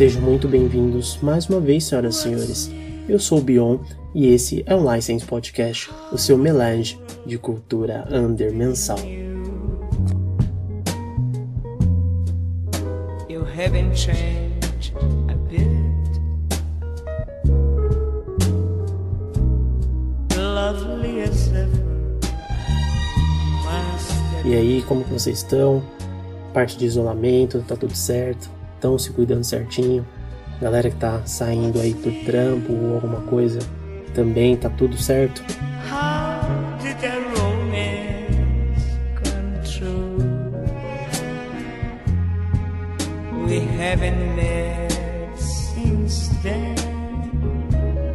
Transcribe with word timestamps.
Sejam 0.00 0.22
muito 0.22 0.48
bem-vindos 0.48 1.18
mais 1.20 1.46
uma 1.46 1.60
vez, 1.60 1.84
senhoras 1.84 2.16
e 2.16 2.22
senhores. 2.22 2.70
Eu 3.06 3.18
sou 3.18 3.36
o 3.36 3.42
Bion 3.42 3.76
e 4.14 4.28
esse 4.28 4.62
é 4.64 4.74
o 4.74 4.94
License 4.94 5.26
Podcast, 5.26 5.90
o 6.10 6.16
seu 6.16 6.38
melange 6.38 6.98
de 7.26 7.36
cultura 7.36 8.08
under 8.10 8.50
mensal. 8.50 8.96
You 13.28 13.42
haven't 13.42 13.94
changed 13.94 14.94
a 15.28 15.34
bit. 15.34 15.68
Lovely 20.34 21.24
as 21.24 21.48
ever. 21.52 21.78
E 24.46 24.54
aí, 24.54 24.82
como 24.88 25.04
que 25.04 25.12
vocês 25.12 25.36
estão? 25.36 25.82
Parte 26.54 26.78
de 26.78 26.86
isolamento, 26.86 27.62
tá 27.68 27.76
tudo 27.76 27.94
certo? 27.94 28.59
Estão 28.80 28.98
se 28.98 29.10
cuidando 29.10 29.44
certinho. 29.44 30.06
Galera 30.60 30.90
que 30.90 30.96
tá 30.96 31.22
saindo 31.26 31.78
aí 31.78 31.94
pro 31.94 32.12
trampo 32.24 32.72
ou 32.72 32.94
alguma 32.94 33.20
coisa, 33.22 33.58
também 34.14 34.56
tá 34.56 34.70
tudo 34.70 34.96
certo. 34.96 35.42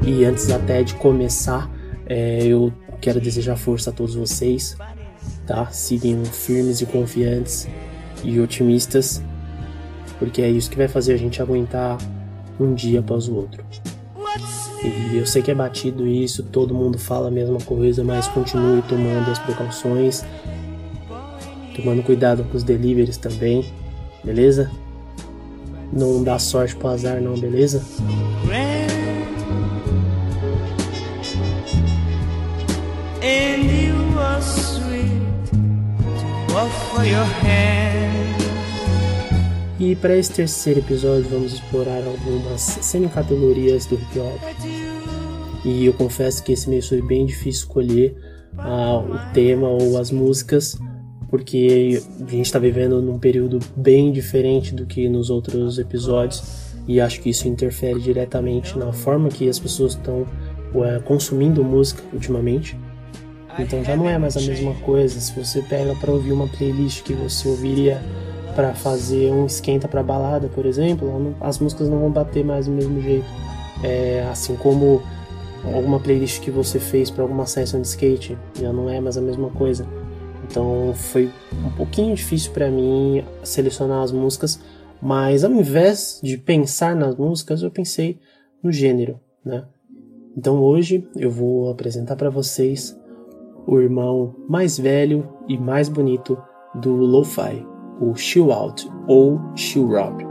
E 0.06 0.24
antes 0.24 0.50
até 0.52 0.84
de 0.84 0.94
começar, 0.96 1.70
é, 2.06 2.46
eu 2.46 2.72
quero 3.02 3.20
desejar 3.20 3.56
força 3.56 3.90
a 3.90 3.94
todos 3.94 4.16
vocês, 4.16 4.78
tá? 5.48 5.68
Sigam 5.72 6.24
firmes 6.26 6.80
e 6.82 6.86
confiantes 6.86 7.68
e 8.24 8.40
otimistas 8.40 9.22
porque 10.20 10.42
é 10.42 10.50
isso 10.50 10.70
que 10.70 10.78
vai 10.78 10.88
fazer 10.88 11.14
a 11.14 11.18
gente 11.18 11.42
aguentar 11.42 11.98
um 12.60 12.74
dia 12.74 13.00
após 13.00 13.28
o 13.28 13.36
outro. 13.36 13.64
E 14.84 15.18
eu 15.18 15.26
sei 15.26 15.42
que 15.42 15.50
é 15.50 15.56
batido 15.56 16.06
isso, 16.06 16.44
todo 16.44 16.74
mundo 16.74 17.00
fala 17.00 17.30
a 17.30 17.32
mesma 17.32 17.60
coisa, 17.60 18.04
mas 18.04 18.28
continue 18.28 18.82
tomando 18.84 19.32
as 19.32 19.40
precauções, 19.40 20.24
tomando 21.76 22.04
cuidado 22.04 22.44
com 22.44 22.56
os 22.56 22.64
deliveries 22.64 23.18
também, 23.18 23.66
beleza? 24.24 24.70
Não 25.92 26.24
dá 26.24 26.38
sorte 26.38 26.76
pro 26.76 26.90
azar 26.90 27.22
não, 27.22 27.34
beleza? 27.34 27.84
And 33.24 33.64
you 33.72 33.96
sweet 34.40 35.10
to 35.50 36.56
offer 36.56 37.06
your 37.06 37.26
hand 37.42 38.15
e 39.80 39.96
para 39.96 40.16
esse 40.16 40.32
terceiro 40.32 40.80
episódio 40.80 41.30
vamos 41.30 41.54
explorar 41.54 42.04
algumas 42.06 42.62
semi-categorias 42.62 43.86
do 43.86 43.96
hip 43.96 44.20
hop. 44.20 44.42
E 45.66 45.86
eu 45.86 45.94
confesso 45.94 46.44
que 46.44 46.54
esse 46.54 46.70
mês 46.70 46.88
foi 46.88 47.02
bem 47.02 47.26
difícil 47.26 47.62
escolher 47.62 48.16
uh, 48.54 49.00
o 49.00 49.34
tema 49.34 49.68
ou 49.68 49.98
as 49.98 50.12
músicas, 50.12 50.78
porque 51.30 52.02
a 52.22 52.30
gente 52.30 52.46
está 52.46 52.60
vivendo 52.60 53.02
num 53.02 53.20
período 53.20 53.60
bem 53.76 54.12
diferente 54.12 54.74
do 54.74 54.86
que 54.86 55.10
nos 55.10 55.30
outros 55.30 55.78
episódios, 55.80 56.44
e 56.88 57.02
acho 57.02 57.20
que 57.20 57.32
isso 57.32 57.48
interfere 57.48 58.00
diretamente 58.00 58.78
na 58.78 58.94
forma 58.94 59.30
que 59.30 59.50
as 59.50 59.58
pessoas 59.58 59.94
estão 59.94 60.22
uh, 60.22 61.02
consumindo 61.04 61.64
música 61.64 62.04
ultimamente. 62.14 62.78
Então 63.58 63.84
já 63.84 63.96
não 63.96 64.08
é 64.08 64.18
mais 64.18 64.36
a 64.38 64.42
mesma 64.42 64.74
coisa. 64.76 65.20
Se 65.20 65.34
você 65.34 65.62
pega 65.62 65.96
para 65.96 66.12
ouvir 66.12 66.32
uma 66.32 66.48
playlist 66.48 67.04
que 67.04 67.14
você 67.14 67.48
ouviria 67.48 68.02
para 68.56 68.74
fazer 68.74 69.32
um 69.32 69.46
esquenta 69.46 69.88
para 69.88 70.02
balada, 70.02 70.48
por 70.48 70.66
exemplo, 70.66 71.36
as 71.42 71.60
músicas 71.60 71.90
não 71.90 72.00
vão 72.00 72.10
bater 72.10 72.44
mais 72.44 72.66
do 72.68 72.72
mesmo 72.72 73.02
jeito. 73.02 73.26
É, 73.84 74.26
assim 74.32 74.56
como 74.56 75.04
alguma 75.74 76.00
playlist 76.00 76.42
que 76.42 76.50
você 76.50 76.80
fez 76.80 77.12
para 77.12 77.24
alguma 77.24 77.46
session 77.46 77.82
de 77.82 77.88
skate, 77.88 78.38
já 78.60 78.72
não 78.72 78.90
é 78.90 79.00
mais 79.02 79.18
a 79.18 79.22
mesma 79.22 79.50
coisa. 79.50 79.86
Então 80.50 80.94
foi 80.96 81.32
um 81.66 81.72
pouquinho 81.72 82.16
difícil 82.16 82.52
para 82.52 82.70
mim 82.70 83.24
selecionar 83.44 84.04
as 84.04 84.12
músicas, 84.12 84.60
mas 85.02 85.44
ao 85.44 85.52
invés 85.52 86.20
de 86.24 86.38
pensar 86.38 86.96
nas 86.96 87.16
músicas, 87.16 87.62
eu 87.62 87.72
pensei 87.72 88.20
no 88.64 88.72
gênero, 88.72 89.20
né? 89.44 89.66
Então 90.38 90.62
hoje 90.62 91.08
eu 91.16 91.30
vou 91.30 91.70
apresentar 91.70 92.16
para 92.16 92.30
vocês 92.30 92.98
o 93.68 93.80
irmão 93.80 94.36
mais 94.48 94.78
velho 94.78 95.28
e 95.48 95.58
mais 95.58 95.90
bonito 95.90 96.38
do 96.76 96.94
lo-fi, 96.94 97.66
o 98.00 98.16
chill 98.16 98.52
out 98.52 98.90
ou 99.08 99.40
chill 99.56 99.88
rock. 99.88 100.24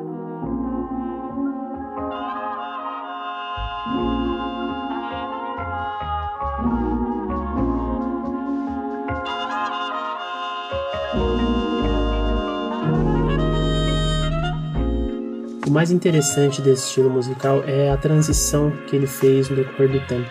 O 15.66 15.70
mais 15.70 15.90
interessante 15.90 16.62
desse 16.62 16.86
estilo 16.86 17.10
musical 17.10 17.62
é 17.64 17.90
a 17.90 17.96
transição 17.96 18.70
que 18.86 18.94
ele 18.94 19.06
fez 19.06 19.48
no 19.48 19.56
decorrer 19.56 19.90
do 19.90 20.00
tempo. 20.06 20.30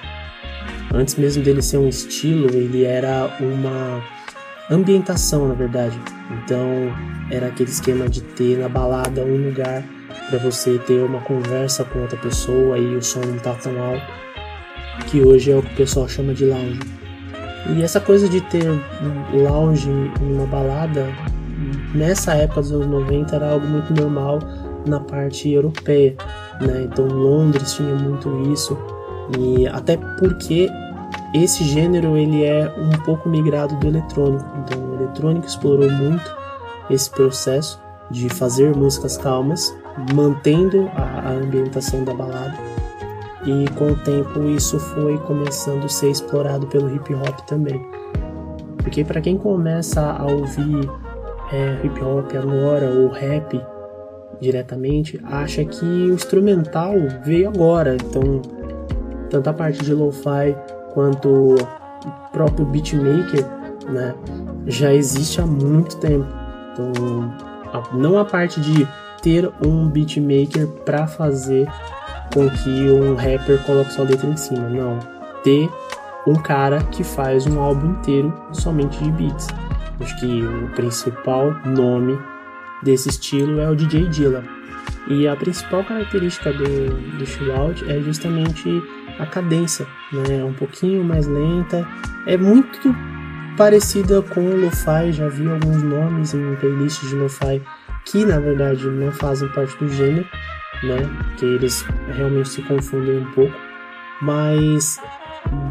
Antes 0.94 1.16
mesmo 1.16 1.44
dele 1.44 1.62
ser 1.62 1.78
um 1.78 1.90
estilo, 1.90 2.50
ele 2.56 2.84
era 2.84 3.36
uma 3.40 4.04
ambientação, 4.70 5.48
na 5.48 5.54
verdade. 5.54 6.00
Então, 6.32 6.66
era 7.30 7.48
aquele 7.48 7.70
esquema 7.70 8.08
de 8.08 8.22
ter 8.22 8.58
na 8.58 8.70
balada 8.70 9.24
um 9.24 9.50
lugar 9.50 9.84
para 10.30 10.40
você 10.40 10.78
ter 10.80 11.04
uma 11.04 11.20
conversa 11.22 11.84
com 11.84 12.00
outra 12.00 12.18
pessoa 12.18 12.78
e 12.78 12.96
o 12.96 13.02
som 13.02 13.22
não 13.22 13.38
tá 13.38 13.54
tão 13.54 13.78
alto, 13.82 14.06
que 15.08 15.22
hoje 15.22 15.52
é 15.52 15.56
o 15.56 15.62
que 15.62 15.74
o 15.74 15.78
pessoal 15.78 16.08
chama 16.08 16.34
de 16.34 16.46
lounge. 16.46 16.80
E 17.76 17.82
essa 17.82 18.00
coisa 18.00 18.28
de 18.28 18.42
ter 18.42 18.66
lounge 19.34 19.90
em 19.90 20.34
uma 20.34 20.46
balada, 20.46 21.08
nessa 21.94 22.34
época 22.36 22.62
dos 22.62 22.72
anos 22.72 22.88
90 22.88 23.36
era 23.36 23.52
algo 23.52 23.66
muito 23.66 23.94
normal 23.94 24.40
na 24.86 25.00
parte 25.00 25.50
europeia, 25.50 26.16
né? 26.60 26.88
Então 26.92 27.08
Londres 27.08 27.74
tinha 27.74 27.96
muito 27.96 28.52
isso 28.52 28.78
e 29.40 29.66
até 29.68 29.98
porque 30.20 30.70
esse 31.34 31.64
gênero 31.64 32.16
ele 32.16 32.44
é 32.44 32.72
um 32.78 32.92
pouco 33.04 33.28
migrado 33.28 33.76
do 33.78 33.88
eletrônico. 33.88 34.46
Então, 34.60 34.92
o 34.92 34.96
eletrônico 34.96 35.48
explorou 35.48 35.90
muito 35.92 36.36
esse 36.90 37.10
processo 37.10 37.82
de 38.12 38.30
fazer 38.30 38.76
músicas 38.76 39.18
calmas, 39.18 39.76
mantendo 40.14 40.90
a, 40.96 41.30
a 41.30 41.32
ambientação 41.32 42.04
da 42.04 42.14
balada. 42.14 42.54
E 43.46 43.68
com 43.72 43.92
o 43.92 43.96
tempo 43.96 44.44
isso 44.44 44.80
foi 44.80 45.18
começando 45.20 45.86
a 45.86 45.90
ser 45.90 46.12
explorado 46.12 46.68
pelo 46.68 46.94
hip 46.94 47.14
hop 47.14 47.40
também. 47.48 47.84
Porque 48.78 49.04
para 49.04 49.20
quem 49.20 49.38
começa 49.38 50.02
a 50.02 50.26
ouvir 50.26 50.90
é, 51.52 51.86
hip 51.86 52.00
hop 52.02 52.32
agora 52.36 52.90
ou 52.90 53.10
rap 53.10 53.60
diretamente, 54.40 55.20
acha 55.24 55.64
que 55.66 55.86
o 55.86 56.14
instrumental 56.14 56.94
veio 57.26 57.50
agora. 57.50 57.96
Então, 57.96 58.42
tanto 59.30 59.50
a 59.50 59.54
parte 59.54 59.84
de 59.84 59.94
lo-fi 59.94 60.56
quanto 60.94 61.56
o 61.56 61.58
próprio 62.32 62.66
beatmaker, 62.66 63.46
né, 63.90 64.14
já 64.68 64.94
existe 64.94 65.42
há 65.42 65.46
muito 65.46 65.98
tempo. 65.98 66.28
Então, 66.72 67.34
não 67.94 68.18
a 68.18 68.26
parte 68.26 68.60
de 68.62 68.88
ter 69.22 69.50
um 69.66 69.88
beatmaker 69.88 70.68
para 70.86 71.08
fazer 71.08 71.68
com 72.34 72.50
que 72.50 72.90
um 72.90 73.16
rapper 73.16 73.64
coloque 73.66 73.94
sua 73.94 74.06
letra 74.06 74.28
em 74.28 74.38
cima, 74.38 74.68
não. 74.70 75.00
Ter 75.44 75.70
um 76.26 76.36
cara 76.36 76.82
que 76.84 77.04
faz 77.04 77.46
um 77.46 77.60
álbum 77.60 77.92
inteiro 77.92 78.34
somente 78.52 79.02
de 79.04 79.12
beats. 79.12 79.48
Acho 80.00 80.20
que 80.20 80.44
o 80.44 80.70
principal 80.76 81.54
nome 81.66 82.18
desse 82.82 83.10
estilo 83.10 83.60
é 83.60 83.70
o 83.70 83.76
DJ 83.76 84.08
Dilla. 84.10 84.44
E 85.08 85.28
a 85.28 85.36
principal 85.36 85.84
característica 85.84 86.52
do, 86.52 87.18
do 87.18 87.26
chill 87.26 87.54
out 87.54 87.84
é 87.90 88.00
justamente 88.02 88.82
a 89.20 89.26
cadência, 89.26 89.86
né? 90.12 90.40
É 90.40 90.44
um 90.44 90.54
pouquinho 90.54 91.04
mais 91.04 91.28
lenta, 91.28 91.88
é 92.26 92.38
muito 92.38 92.96
parecida 93.58 94.22
com 94.22 94.42
o 94.42 94.58
lo-fi, 94.58 95.12
já 95.12 95.28
vi 95.28 95.48
alguns 95.50 95.84
nomes 95.84 96.34
em 96.34 96.56
playlists 96.56 97.10
de 97.10 97.16
lo-fi 97.16 97.62
que 98.06 98.26
na 98.26 98.40
verdade 98.40 98.86
não 98.88 99.12
fazem 99.12 99.48
parte 99.50 99.78
do 99.78 99.88
gênero, 99.88 100.28
né? 100.84 100.98
Que 101.38 101.46
eles 101.46 101.86
realmente 102.16 102.50
se 102.50 102.62
confundem 102.64 103.20
um 103.20 103.32
pouco, 103.32 103.56
mas 104.22 105.00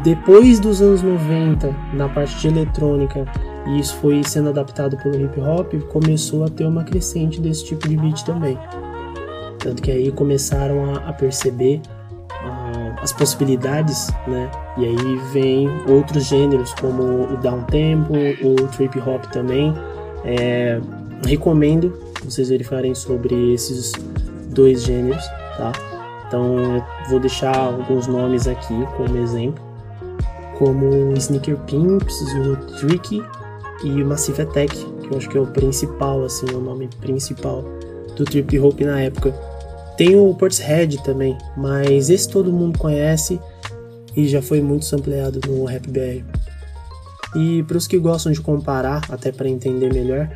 depois 0.03 0.59
dos 0.59 0.81
anos 0.81 1.01
90, 1.01 1.73
na 1.93 2.09
parte 2.09 2.37
de 2.39 2.47
eletrônica, 2.47 3.25
e 3.67 3.79
isso 3.79 3.95
foi 3.97 4.23
sendo 4.23 4.49
adaptado 4.49 4.97
pelo 4.97 5.19
hip 5.19 5.39
hop, 5.39 5.73
começou 5.89 6.43
a 6.43 6.49
ter 6.49 6.65
uma 6.65 6.83
crescente 6.83 7.39
desse 7.39 7.65
tipo 7.65 7.87
de 7.87 7.97
beat 7.97 8.23
também. 8.23 8.57
Tanto 9.59 9.81
que 9.81 9.91
aí 9.91 10.11
começaram 10.11 10.93
a, 10.93 11.09
a 11.09 11.13
perceber 11.13 11.81
as 13.01 13.11
possibilidades, 13.11 14.07
né? 14.27 14.49
E 14.77 14.85
aí 14.85 15.15
vem 15.31 15.69
outros 15.87 16.25
gêneros 16.25 16.73
como 16.75 17.33
o 17.33 17.37
downtempo, 17.37 18.13
o 18.43 18.67
trip 18.69 18.99
hop 18.99 19.25
também. 19.31 19.73
É, 20.25 20.79
recomendo 21.25 21.93
vocês 22.23 22.49
verificarem 22.49 22.95
sobre 22.95 23.53
esses 23.53 23.91
dois 24.49 24.83
gêneros, 24.83 25.23
tá? 25.57 25.71
Então 26.27 26.75
eu 26.75 26.83
vou 27.09 27.19
deixar 27.19 27.55
alguns 27.55 28.07
nomes 28.07 28.47
aqui 28.47 28.73
como 28.97 29.17
exemplo, 29.17 29.63
como 30.57 31.13
Sneaker 31.17 31.57
Pimps, 31.57 32.21
o 32.33 32.55
Tricky 32.77 33.23
e 33.83 34.01
o 34.01 34.05
Massive 34.07 34.41
Attack, 34.41 34.75
que 34.75 35.11
eu 35.11 35.17
acho 35.17 35.29
que 35.29 35.37
é 35.37 35.41
o 35.41 35.47
principal, 35.47 36.23
assim, 36.23 36.47
o 36.53 36.59
nome 36.59 36.89
principal 37.01 37.63
do 38.15 38.23
trip 38.23 38.57
hop 38.59 38.79
na 38.81 38.99
época. 38.99 39.33
Tem 39.97 40.15
o 40.15 40.33
Portishead 40.33 41.03
também, 41.03 41.37
mas 41.55 42.09
esse 42.09 42.27
todo 42.27 42.51
mundo 42.51 42.79
conhece 42.79 43.39
e 44.15 44.27
já 44.27 44.41
foi 44.41 44.61
muito 44.61 44.85
sampleado 44.85 45.39
no 45.47 45.65
Rap 45.65 45.87
BR. 45.87 46.23
E 47.35 47.63
para 47.63 47.77
os 47.77 47.87
que 47.87 47.97
gostam 47.97 48.31
de 48.31 48.41
comparar, 48.41 49.01
até 49.09 49.31
para 49.31 49.49
entender 49.49 49.93
melhor, 49.93 50.29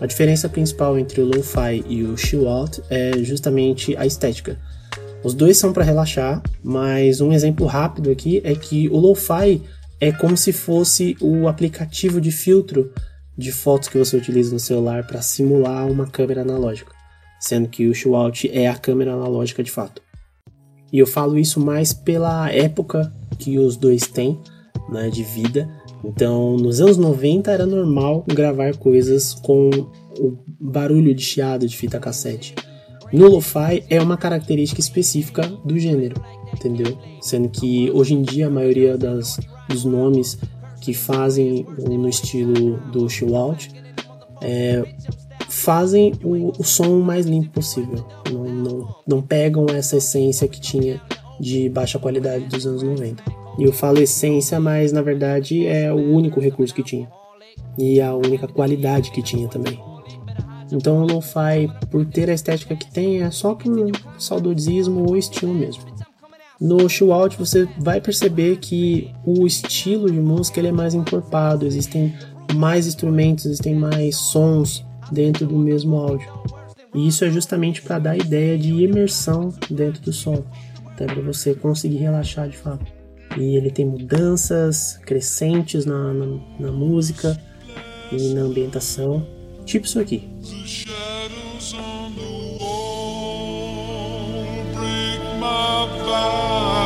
a 0.00 0.06
diferença 0.06 0.48
principal 0.48 0.98
entre 0.98 1.20
o 1.20 1.24
lo-fi 1.24 1.84
e 1.88 2.02
o 2.02 2.16
chill 2.16 2.48
out 2.48 2.82
é 2.90 3.16
justamente 3.18 3.96
a 3.96 4.04
estética. 4.04 4.58
Os 5.24 5.34
dois 5.34 5.56
são 5.56 5.72
para 5.72 5.84
relaxar, 5.84 6.42
mas 6.62 7.20
um 7.20 7.32
exemplo 7.32 7.66
rápido 7.66 8.10
aqui 8.10 8.40
é 8.44 8.54
que 8.54 8.88
o 8.88 8.98
lo-fi 8.98 9.62
é 10.00 10.12
como 10.12 10.36
se 10.36 10.52
fosse 10.52 11.16
o 11.20 11.48
aplicativo 11.48 12.20
de 12.20 12.30
filtro 12.30 12.92
de 13.36 13.50
fotos 13.50 13.88
que 13.88 13.98
você 13.98 14.16
utiliza 14.16 14.52
no 14.52 14.60
celular 14.60 15.06
para 15.06 15.22
simular 15.22 15.86
uma 15.86 16.06
câmera 16.06 16.42
analógica, 16.42 16.92
sendo 17.38 17.68
que 17.68 17.86
o 17.86 17.94
chill 17.94 18.14
out 18.14 18.50
é 18.52 18.68
a 18.68 18.76
câmera 18.76 19.14
analógica 19.14 19.62
de 19.62 19.70
fato. 19.70 20.02
E 20.92 20.98
eu 20.98 21.06
falo 21.06 21.38
isso 21.38 21.60
mais 21.60 21.92
pela 21.92 22.50
época 22.50 23.12
que 23.38 23.58
os 23.58 23.76
dois 23.76 24.06
têm, 24.06 24.38
né, 24.88 25.10
de 25.10 25.22
vida. 25.22 25.68
Então, 26.04 26.56
nos 26.56 26.80
anos 26.80 26.96
90 26.96 27.50
era 27.50 27.66
normal 27.66 28.24
gravar 28.26 28.76
coisas 28.76 29.34
com 29.34 29.70
o 30.18 30.38
barulho 30.60 31.14
de 31.14 31.22
chiado 31.22 31.66
de 31.66 31.76
fita 31.76 31.98
cassete. 31.98 32.54
No 33.12 33.28
lo-fi 33.28 33.84
é 33.88 34.00
uma 34.00 34.16
característica 34.16 34.80
específica 34.80 35.42
do 35.64 35.78
gênero, 35.78 36.20
entendeu? 36.52 36.98
Sendo 37.20 37.48
que 37.48 37.90
hoje 37.90 38.14
em 38.14 38.22
dia 38.22 38.46
a 38.46 38.50
maioria 38.50 38.96
das, 38.96 39.38
dos 39.68 39.84
nomes 39.84 40.38
que 40.80 40.92
fazem 40.92 41.66
no 41.78 42.08
estilo 42.08 42.78
do 42.90 43.08
chill 43.08 43.34
out 43.36 43.70
é, 44.42 44.82
fazem 45.56 46.12
o, 46.22 46.52
o, 46.58 46.62
som 46.64 47.00
mais 47.00 47.24
limpo 47.24 47.50
possível. 47.50 48.04
Não, 48.30 48.44
não, 48.44 48.94
não 49.06 49.22
pegam 49.22 49.66
essa 49.70 49.96
essência 49.96 50.46
que 50.46 50.60
tinha 50.60 51.00
de 51.40 51.68
baixa 51.70 51.98
qualidade 51.98 52.44
dos 52.44 52.66
anos 52.66 52.82
90. 52.82 53.24
E 53.58 53.64
eu 53.64 53.72
falo 53.72 53.98
essência, 53.98 54.60
mas 54.60 54.92
na 54.92 55.00
verdade 55.00 55.66
é 55.66 55.90
o 55.90 56.12
único 56.12 56.40
recurso 56.40 56.74
que 56.74 56.82
tinha. 56.82 57.08
E 57.78 58.00
a 58.02 58.14
única 58.14 58.46
qualidade 58.46 59.10
que 59.10 59.22
tinha 59.22 59.48
também. 59.48 59.80
Então 60.70 61.02
o 61.02 61.06
lo-fi, 61.06 61.70
por 61.90 62.04
ter 62.04 62.28
a 62.28 62.34
estética 62.34 62.76
que 62.76 62.90
tem, 62.92 63.22
é 63.22 63.30
só 63.30 63.54
por 63.54 63.90
saudosismo 64.18 65.08
ou 65.08 65.16
estilo 65.16 65.54
mesmo. 65.54 65.84
No 66.60 66.88
chill 66.88 67.12
out 67.12 67.36
você 67.38 67.66
vai 67.78 68.00
perceber 68.00 68.58
que 68.58 69.10
o 69.24 69.46
estilo 69.46 70.10
de 70.10 70.20
música 70.20 70.60
ele 70.60 70.68
é 70.68 70.72
mais 70.72 70.94
encorpado, 70.94 71.66
existem 71.66 72.14
mais 72.54 72.86
instrumentos, 72.86 73.46
existem 73.46 73.74
mais 73.74 74.16
sons 74.16 74.85
dentro 75.10 75.46
do 75.46 75.58
mesmo 75.58 75.96
áudio. 75.96 76.28
E 76.94 77.06
isso 77.08 77.24
é 77.24 77.30
justamente 77.30 77.82
para 77.82 77.98
dar 77.98 78.10
a 78.12 78.16
ideia 78.16 78.58
de 78.58 78.72
imersão 78.72 79.52
dentro 79.70 80.00
do 80.00 80.12
som, 80.12 80.44
até 80.86 81.04
para 81.06 81.20
você 81.20 81.54
conseguir 81.54 81.98
relaxar 81.98 82.48
de 82.48 82.56
fato. 82.56 82.86
E 83.36 83.56
ele 83.56 83.70
tem 83.70 83.84
mudanças 83.84 84.98
crescentes 85.04 85.84
na, 85.84 86.14
na, 86.14 86.26
na 86.58 86.72
música 86.72 87.38
e 88.10 88.32
na 88.32 88.42
ambientação, 88.42 89.26
tipo 89.64 89.84
isso 89.86 90.00
aqui. 90.00 90.28
entendeu? 96.16 96.85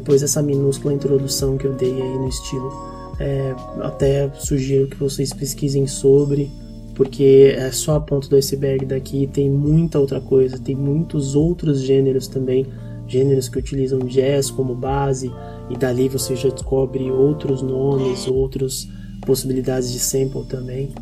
Depois 0.00 0.22
dessa 0.22 0.42
minúscula 0.42 0.94
introdução 0.94 1.58
que 1.58 1.66
eu 1.66 1.74
dei 1.74 1.92
aí 1.92 2.18
no 2.18 2.26
estilo, 2.26 2.72
é, 3.20 3.54
até 3.82 4.30
sugiro 4.34 4.88
que 4.88 4.96
vocês 4.96 5.30
pesquisem 5.30 5.86
sobre, 5.86 6.50
porque 6.94 7.54
é 7.54 7.70
só 7.70 7.96
a 7.96 8.00
ponta 8.00 8.26
do 8.26 8.36
iceberg 8.36 8.86
daqui, 8.86 9.28
tem 9.30 9.50
muita 9.50 9.98
outra 9.98 10.18
coisa, 10.18 10.58
tem 10.58 10.74
muitos 10.74 11.34
outros 11.34 11.82
gêneros 11.82 12.26
também, 12.26 12.66
gêneros 13.06 13.48
que 13.48 13.58
utilizam 13.58 13.98
jazz 14.00 14.50
como 14.50 14.74
base, 14.74 15.30
e 15.68 15.76
dali 15.76 16.08
você 16.08 16.34
já 16.34 16.48
descobre 16.48 17.10
outros 17.10 17.60
nomes, 17.60 18.26
outras 18.26 18.88
possibilidades 19.26 19.92
de 19.92 19.98
sample 19.98 20.44
também. 20.46 20.94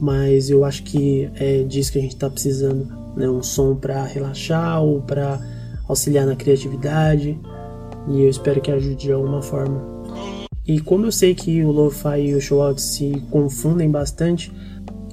Mas 0.00 0.50
eu 0.50 0.64
acho 0.64 0.82
que 0.82 1.30
é 1.36 1.62
disso 1.62 1.92
que 1.92 1.98
a 1.98 2.02
gente 2.02 2.14
está 2.14 2.28
precisando, 2.28 2.88
né? 3.16 3.30
um 3.30 3.42
som 3.42 3.76
para 3.76 4.02
relaxar 4.04 4.82
ou 4.82 5.00
para 5.00 5.40
auxiliar 5.88 6.26
na 6.26 6.34
criatividade 6.34 7.38
e 8.08 8.22
eu 8.22 8.28
espero 8.28 8.60
que 8.60 8.70
ajude 8.70 8.96
de 8.96 9.12
alguma 9.12 9.42
forma. 9.42 9.82
E 10.66 10.80
como 10.80 11.06
eu 11.06 11.12
sei 11.12 11.34
que 11.34 11.62
o 11.62 11.70
lo-fi 11.70 12.20
e 12.20 12.34
o 12.34 12.40
show-out 12.40 12.80
se 12.80 13.22
confundem 13.30 13.90
bastante, 13.90 14.52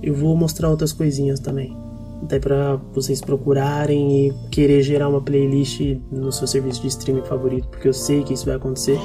eu 0.01 0.13
vou 0.13 0.35
mostrar 0.35 0.69
outras 0.69 0.91
coisinhas 0.91 1.39
também. 1.39 1.77
Até 2.23 2.39
para 2.39 2.77
vocês 2.93 3.21
procurarem 3.21 4.27
e 4.27 4.33
querer 4.49 4.81
gerar 4.81 5.09
uma 5.09 5.21
playlist 5.21 5.79
no 6.11 6.31
seu 6.31 6.47
serviço 6.47 6.81
de 6.81 6.87
streaming 6.87 7.23
favorito, 7.23 7.67
porque 7.67 7.87
eu 7.87 7.93
sei 7.93 8.23
que 8.23 8.33
isso 8.33 8.45
vai 8.45 8.55
acontecer. 8.55 8.97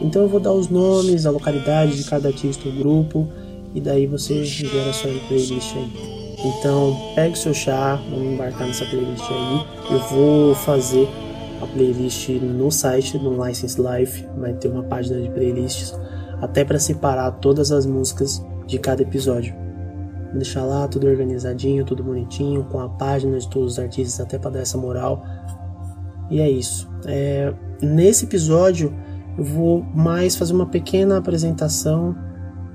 Então 0.00 0.22
eu 0.22 0.28
vou 0.28 0.40
dar 0.40 0.52
os 0.52 0.68
nomes, 0.68 1.26
a 1.26 1.30
localidade 1.30 1.96
de 1.96 2.04
cada 2.04 2.28
artista 2.28 2.68
ou 2.68 2.74
grupo, 2.74 3.28
e 3.74 3.80
daí 3.80 4.06
você 4.06 4.44
gera 4.44 4.90
a 4.90 4.92
sua 4.92 5.10
playlist 5.28 5.76
aí. 5.76 6.12
Então, 6.44 6.96
pegue 7.14 7.38
seu 7.38 7.54
chá, 7.54 8.00
vamos 8.10 8.32
embarcar 8.32 8.66
nessa 8.66 8.84
playlist 8.86 9.22
aí. 9.30 9.94
Eu 9.94 9.98
vou 10.08 10.54
fazer 10.56 11.08
a 11.62 11.66
playlist 11.66 12.28
no 12.28 12.70
site, 12.72 13.16
no 13.18 13.42
License 13.44 13.80
Life, 13.80 14.26
vai 14.36 14.52
ter 14.54 14.68
uma 14.68 14.82
página 14.82 15.20
de 15.20 15.30
playlists, 15.30 15.94
até 16.40 16.64
para 16.64 16.78
separar 16.78 17.30
todas 17.32 17.70
as 17.70 17.86
músicas 17.86 18.44
de 18.66 18.78
cada 18.78 19.02
episódio. 19.02 19.54
Vou 20.26 20.36
deixar 20.36 20.64
lá 20.64 20.88
tudo 20.88 21.06
organizadinho, 21.06 21.84
tudo 21.84 22.02
bonitinho, 22.02 22.64
com 22.64 22.80
a 22.80 22.88
página 22.88 23.38
de 23.38 23.48
todos 23.48 23.72
os 23.72 23.78
artistas, 23.78 24.18
até 24.20 24.38
para 24.38 24.50
dar 24.50 24.60
essa 24.60 24.76
moral. 24.76 25.22
E 26.30 26.40
é 26.40 26.50
isso. 26.50 26.90
É, 27.06 27.54
nesse 27.80 28.24
episódio, 28.24 28.92
eu 29.38 29.44
vou 29.44 29.82
mais 29.94 30.34
fazer 30.34 30.52
uma 30.54 30.66
pequena 30.66 31.18
apresentação 31.18 32.16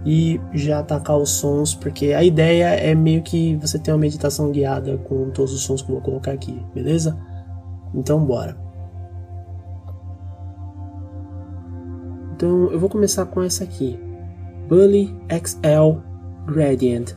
e 0.05 0.39
já 0.53 0.79
atacar 0.79 1.17
os 1.17 1.31
sons, 1.31 1.75
porque 1.75 2.13
a 2.13 2.23
ideia 2.23 2.67
é 2.67 2.95
meio 2.95 3.21
que 3.21 3.57
você 3.57 3.77
ter 3.77 3.91
uma 3.91 3.97
meditação 3.97 4.49
guiada 4.51 4.97
com 4.99 5.29
todos 5.31 5.51
os 5.53 5.63
sons 5.63 5.81
que 5.81 5.89
eu 5.89 5.95
vou 5.95 6.03
colocar 6.03 6.31
aqui, 6.31 6.63
beleza? 6.73 7.17
Então 7.93 8.23
bora. 8.23 8.66
Então 12.37 12.71
eu 12.71 12.79
vou 12.79 12.87
começar 12.87 13.25
com 13.25 13.41
essa 13.41 13.63
aqui, 13.63 13.99
Bully 14.69 15.11
XL 15.27 15.97
Gradient. 16.45 17.15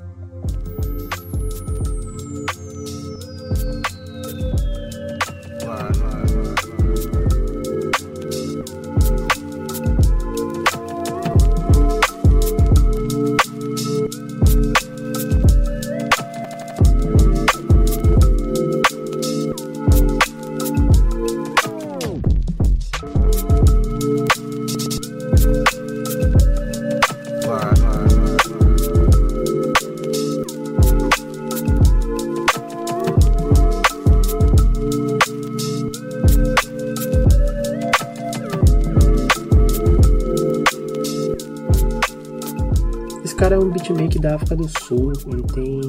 Da 44.20 44.34
África 44.34 44.54
do 44.54 44.68
Sul, 44.80 45.12
ele 45.26 45.42
tem 45.42 45.80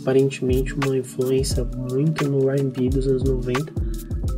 aparentemente 0.00 0.74
uma 0.74 0.96
influência 0.96 1.64
muito 1.64 2.28
no 2.28 2.50
R&B 2.50 2.88
dos 2.90 3.06
anos 3.06 3.22
90. 3.22 3.72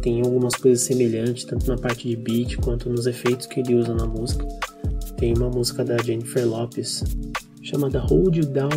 Tem 0.03 0.21
algumas 0.23 0.55
coisas 0.55 0.83
semelhantes, 0.83 1.45
tanto 1.45 1.67
na 1.67 1.77
parte 1.77 2.09
de 2.09 2.17
beat 2.17 2.57
quanto 2.59 2.89
nos 2.89 3.07
efeitos 3.07 3.47
que 3.47 3.61
ele 3.61 3.75
usa 3.75 3.95
na 3.95 4.07
música. 4.07 4.47
Tem 5.17 5.35
uma 5.37 5.49
música 5.49 5.85
da 5.85 5.97
Jennifer 5.99 6.47
Lopez 6.47 7.03
chamada 7.63 7.99
Hold 8.01 8.37
You 8.37 8.47
Down, 8.47 8.71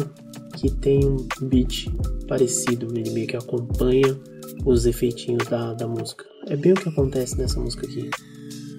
que 0.56 0.72
tem 0.72 1.06
um 1.06 1.18
beat 1.44 1.88
parecido, 2.28 2.88
ele 2.98 3.12
meio 3.12 3.28
que 3.28 3.38
acompanha 3.38 4.18
os 4.66 4.86
efeitinhos 4.86 5.48
da, 5.48 5.74
da 5.74 5.88
música. 5.88 6.26
É 6.48 6.56
bem 6.56 6.72
o 6.72 6.76
que 6.76 6.90
acontece 6.90 7.38
nessa 7.38 7.60
música 7.60 7.86
aqui. 7.86 8.10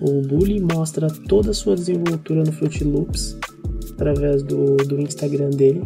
O 0.01 0.23
Bully 0.23 0.61
mostra 0.61 1.09
toda 1.29 1.51
a 1.51 1.55
sua 1.55 1.75
desenvoltura 1.77 2.43
no 2.43 2.53
Fruit 2.53 2.83
Loops 2.83 3.39
através 4.01 4.43
do, 4.43 4.77
do 4.77 4.99
Instagram 4.99 5.51
dele, 5.51 5.83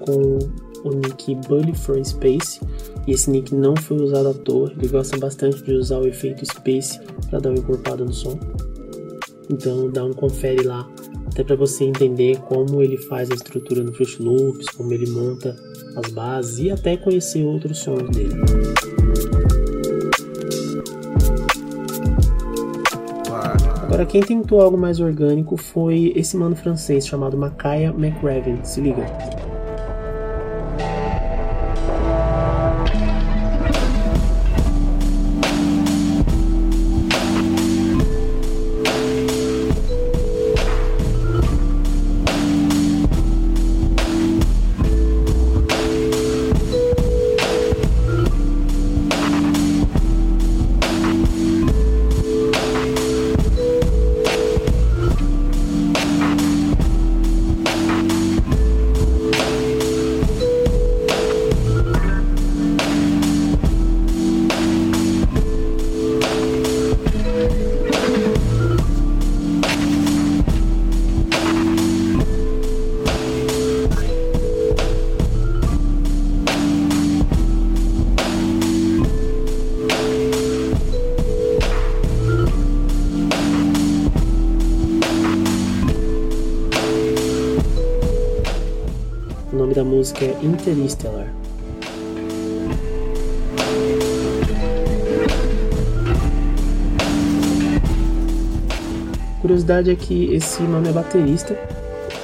com 0.00 0.38
o 0.84 0.90
nick 0.94 1.34
Bully 1.46 1.74
for 1.74 2.02
Space. 2.02 2.58
E 3.06 3.12
esse 3.12 3.30
nick 3.30 3.54
não 3.54 3.76
foi 3.76 3.98
usado 3.98 4.28
à 4.28 4.34
toa, 4.34 4.72
ele 4.76 4.88
gosta 4.88 5.18
bastante 5.18 5.62
de 5.62 5.74
usar 5.74 5.98
o 5.98 6.08
efeito 6.08 6.44
Space 6.46 6.98
para 7.28 7.40
dar 7.40 7.50
uma 7.50 7.58
encorpada 7.58 8.04
no 8.04 8.12
som. 8.12 8.38
Então 9.50 9.90
dá 9.90 10.04
um 10.04 10.12
confere 10.12 10.62
lá, 10.62 10.88
até 11.26 11.44
para 11.44 11.56
você 11.56 11.84
entender 11.84 12.38
como 12.42 12.82
ele 12.82 12.96
faz 12.96 13.30
a 13.30 13.34
estrutura 13.34 13.82
no 13.82 13.92
Fruit 13.92 14.22
Loops, 14.22 14.68
como 14.70 14.92
ele 14.92 15.10
monta 15.10 15.54
as 15.96 16.10
bases 16.12 16.58
e 16.58 16.70
até 16.70 16.96
conhecer 16.96 17.44
outros 17.44 17.78
sons 17.78 18.08
dele. 18.10 19.01
Agora, 24.02 24.10
quem 24.10 24.20
tentou 24.20 24.60
algo 24.60 24.76
mais 24.76 24.98
orgânico 24.98 25.56
foi 25.56 26.12
esse 26.16 26.36
mano 26.36 26.56
francês 26.56 27.06
chamado 27.06 27.36
Makaya 27.36 27.90
McRaven. 27.90 28.58
Se 28.64 28.80
liga. 28.80 29.06
Música 90.62 90.70
Interstellar. 90.70 91.26
Curiosidade 99.40 99.90
é 99.90 99.96
que 99.96 100.32
esse 100.32 100.62
mano 100.62 100.88
é 100.88 100.92
baterista, 100.92 101.58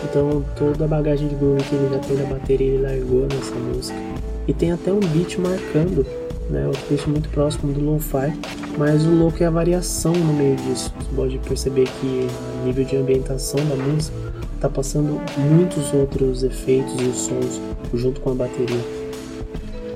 então 0.04 0.44
toda 0.56 0.84
a 0.84 0.88
bagagem 0.88 1.26
de 1.26 1.34
groove 1.34 1.64
que 1.64 1.74
ele 1.74 1.88
já 1.92 1.98
tem 1.98 2.16
na 2.16 2.34
bateria 2.34 2.74
ele 2.74 2.82
largou 2.82 3.22
nessa 3.22 3.54
música. 3.56 3.98
E 4.46 4.54
tem 4.54 4.70
até 4.70 4.92
um 4.92 5.00
beat 5.00 5.36
marcando, 5.38 6.06
né, 6.48 6.66
o 6.68 6.88
beat 6.88 7.06
muito 7.08 7.28
próximo 7.30 7.72
do 7.72 7.80
lo-fi, 7.80 8.32
mas 8.78 9.04
o 9.04 9.10
louco 9.10 9.42
é 9.42 9.46
a 9.46 9.50
variação 9.50 10.12
no 10.12 10.32
meio 10.32 10.54
disso. 10.56 10.94
Você 10.96 11.16
pode 11.16 11.38
perceber 11.38 11.88
que 12.00 12.28
a 12.62 12.64
nível 12.64 12.84
de 12.84 12.96
ambientação 12.96 13.58
da 13.66 13.74
música 13.74 14.16
tá 14.60 14.68
passando 14.68 15.20
muitos 15.36 15.92
outros 15.92 16.44
efeitos 16.44 16.94
e 17.00 17.12
sons 17.12 17.60
junto 17.94 18.20
com 18.20 18.30
a 18.32 18.34
bateria. 18.34 18.84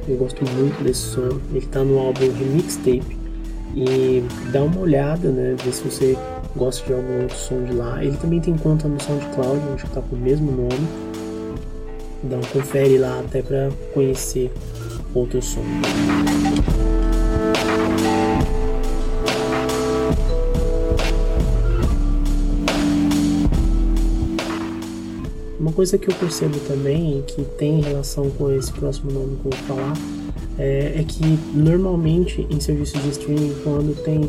Eu 0.08 0.16
gosto 0.16 0.44
muito 0.44 0.82
desse 0.82 1.00
som. 1.00 1.40
Ele 1.52 1.66
tá 1.66 1.84
no 1.84 1.98
álbum 1.98 2.32
Remixtape 2.32 3.16
e 3.74 4.22
dá 4.52 4.62
uma 4.62 4.80
olhada, 4.80 5.30
né, 5.30 5.54
ver 5.62 5.72
se 5.72 5.82
você 5.82 6.16
gosta 6.56 6.86
de 6.86 6.92
algum 6.92 7.22
outro 7.22 7.36
som 7.36 7.64
de 7.64 7.72
lá. 7.72 8.04
Ele 8.04 8.16
também 8.16 8.40
tem 8.40 8.56
conta 8.56 8.88
no 8.88 9.00
SoundCloud, 9.00 9.60
onde 9.72 9.82
tá 9.84 10.00
com 10.00 10.16
o 10.16 10.18
mesmo 10.18 10.50
nome. 10.50 10.88
Dá 12.24 12.36
um 12.36 12.40
confere 12.52 12.98
lá 12.98 13.20
até 13.20 13.42
para 13.42 13.70
conhecer 13.94 14.50
outros 15.14 15.46
sons. 15.46 15.64
Uma 25.72 25.76
coisa 25.76 25.96
que 25.96 26.10
eu 26.10 26.14
percebo 26.16 26.58
também, 26.68 27.24
que 27.26 27.42
tem 27.56 27.80
relação 27.80 28.28
com 28.32 28.52
esse 28.52 28.70
próximo 28.74 29.10
nome 29.10 29.38
que 29.38 29.46
eu 29.46 29.52
vou 29.52 29.60
falar, 29.66 29.94
é, 30.58 31.00
é 31.00 31.02
que 31.02 31.24
normalmente 31.54 32.46
em 32.50 32.60
serviços 32.60 33.02
de 33.02 33.08
streaming, 33.08 33.54
quando 33.64 33.96
tem 34.04 34.28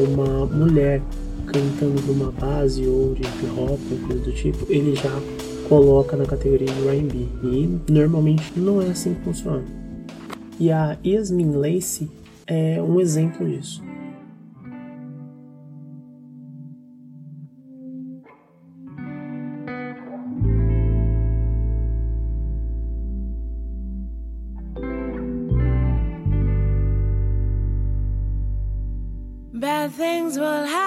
uma 0.00 0.46
mulher 0.46 1.00
cantando 1.46 2.02
numa 2.08 2.32
base 2.32 2.84
ou 2.88 3.14
de 3.14 3.22
hip 3.22 3.46
hop, 3.56 3.78
coisa 4.04 4.20
do 4.20 4.32
tipo, 4.32 4.66
ele 4.68 4.96
já 4.96 5.16
coloca 5.68 6.16
na 6.16 6.24
categoria 6.24 6.66
de 6.66 6.88
R&B. 6.88 7.18
E 7.44 7.78
normalmente 7.88 8.52
não 8.56 8.82
é 8.82 8.86
assim 8.86 9.14
que 9.14 9.22
funciona. 9.22 9.62
E 10.58 10.72
a 10.72 10.98
Yasmin 11.06 11.52
Lacey 11.52 12.10
é 12.48 12.82
um 12.82 12.98
exemplo 12.98 13.48
disso. 13.48 13.80
Things 30.30 30.38
will 30.38 30.64
happen 30.64 30.79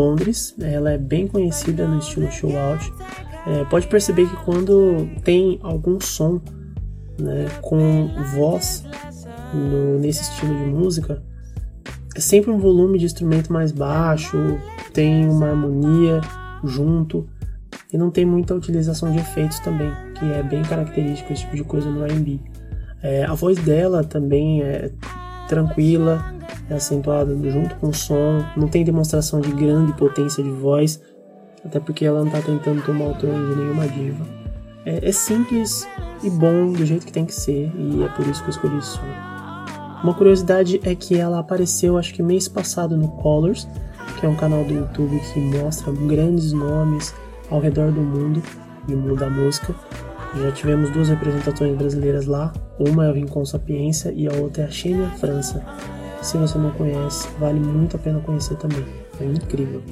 Londres, 0.00 0.54
ela 0.58 0.92
é 0.92 0.98
bem 0.98 1.26
conhecida 1.26 1.86
no 1.86 1.98
estilo 1.98 2.30
show 2.32 2.56
out. 2.56 2.90
É, 3.46 3.64
pode 3.64 3.86
perceber 3.86 4.26
que 4.26 4.36
quando 4.44 5.08
tem 5.22 5.58
algum 5.62 6.00
som 6.00 6.40
né, 7.18 7.46
com 7.60 8.08
voz 8.34 8.84
no, 9.52 9.98
nesse 9.98 10.22
estilo 10.22 10.56
de 10.56 10.64
música, 10.64 11.22
é 12.14 12.20
sempre 12.20 12.50
um 12.50 12.58
volume 12.58 12.98
de 12.98 13.04
instrumento 13.04 13.52
mais 13.52 13.72
baixo, 13.72 14.58
tem 14.92 15.28
uma 15.28 15.48
harmonia 15.50 16.20
junto 16.64 17.28
e 17.92 17.98
não 17.98 18.10
tem 18.10 18.24
muita 18.24 18.54
utilização 18.54 19.12
de 19.12 19.18
efeitos 19.18 19.60
também, 19.60 19.92
que 20.18 20.24
é 20.24 20.42
bem 20.42 20.62
característico 20.62 21.32
esse 21.32 21.42
tipo 21.42 21.56
de 21.56 21.64
coisa 21.64 21.90
no 21.90 22.04
R&B. 22.04 22.40
É, 23.02 23.24
a 23.24 23.34
voz 23.34 23.58
dela 23.58 24.02
também 24.02 24.62
é 24.62 24.90
tranquila, 25.48 26.24
é 26.70 26.74
acentuada 26.74 27.36
junto 27.50 27.74
com 27.76 27.88
o 27.88 27.94
som, 27.94 28.44
não 28.56 28.68
tem 28.68 28.84
demonstração 28.84 29.40
de 29.40 29.50
grande 29.52 29.92
potência 29.94 30.42
de 30.42 30.50
voz, 30.50 31.00
até 31.64 31.80
porque 31.80 32.04
ela 32.04 32.20
não 32.20 32.28
está 32.28 32.40
tentando 32.40 32.82
tomar 32.82 33.06
o 33.06 33.14
trono 33.14 33.54
de 33.54 33.60
nenhuma 33.60 33.86
diva. 33.88 34.24
É, 34.86 35.08
é, 35.08 35.12
simples 35.12 35.86
e 36.22 36.30
bom 36.30 36.72
do 36.72 36.86
jeito 36.86 37.04
que 37.04 37.12
tem 37.12 37.26
que 37.26 37.34
ser, 37.34 37.70
e 37.76 38.02
é 38.02 38.08
por 38.08 38.26
isso 38.26 38.42
que 38.42 38.48
eu 38.48 38.50
escolhi 38.50 38.82
som. 38.82 39.02
Uma 40.02 40.14
curiosidade 40.14 40.80
é 40.82 40.94
que 40.94 41.18
ela 41.18 41.40
apareceu, 41.40 41.98
acho 41.98 42.14
que 42.14 42.22
mês 42.22 42.48
passado, 42.48 42.96
no 42.96 43.08
Colors, 43.08 43.68
que 44.18 44.24
é 44.24 44.28
um 44.28 44.36
canal 44.36 44.64
do 44.64 44.72
YouTube 44.72 45.20
que 45.32 45.40
mostra 45.40 45.92
grandes 45.92 46.52
nomes 46.52 47.14
ao 47.50 47.60
redor 47.60 47.92
do 47.92 48.00
mundo, 48.00 48.42
no 48.88 48.96
mundo 48.96 49.16
da 49.16 49.28
música. 49.28 49.74
Já 50.40 50.52
tivemos 50.52 50.90
duas 50.90 51.08
representações 51.08 51.76
brasileiras 51.76 52.26
lá, 52.26 52.52
uma 52.78 53.04
é 53.04 53.10
o 53.10 53.12
Rincon 53.12 53.44
Sapiência 53.44 54.12
e 54.12 54.26
a 54.28 54.32
outra 54.32 54.62
é 54.62 54.66
a 54.66 54.70
Xenia 54.70 55.10
França. 55.18 55.62
Se 56.22 56.36
você 56.36 56.58
não 56.58 56.70
conhece, 56.72 57.28
vale 57.38 57.58
muito 57.58 57.96
a 57.96 57.98
pena 57.98 58.20
conhecer 58.20 58.56
também, 58.56 58.84
é 59.20 59.24
incrível. 59.24 59.82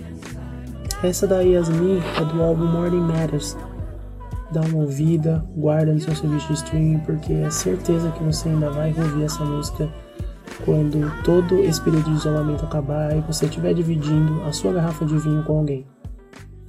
Essa 1.02 1.26
da 1.26 1.40
Yasmin 1.40 2.00
é 2.20 2.24
do 2.24 2.42
álbum 2.42 2.66
Than 2.66 3.06
Matters. 3.06 3.56
Dá 4.50 4.60
uma 4.62 4.78
ouvida, 4.78 5.44
guarda 5.56 5.92
no 5.92 6.00
seu 6.00 6.14
serviço 6.14 6.48
de 6.48 6.54
streaming, 6.54 6.98
porque 7.00 7.32
é 7.32 7.50
certeza 7.50 8.10
que 8.12 8.22
você 8.22 8.48
ainda 8.48 8.70
vai 8.70 8.88
ouvir 8.88 9.24
essa 9.24 9.44
música 9.44 9.88
quando 10.64 11.22
todo 11.22 11.60
esse 11.60 11.80
período 11.80 12.10
de 12.10 12.16
isolamento 12.16 12.64
acabar 12.64 13.16
e 13.16 13.20
você 13.20 13.46
estiver 13.46 13.74
dividindo 13.74 14.42
a 14.42 14.52
sua 14.52 14.72
garrafa 14.72 15.04
de 15.04 15.16
vinho 15.18 15.44
com 15.44 15.58
alguém. 15.58 15.86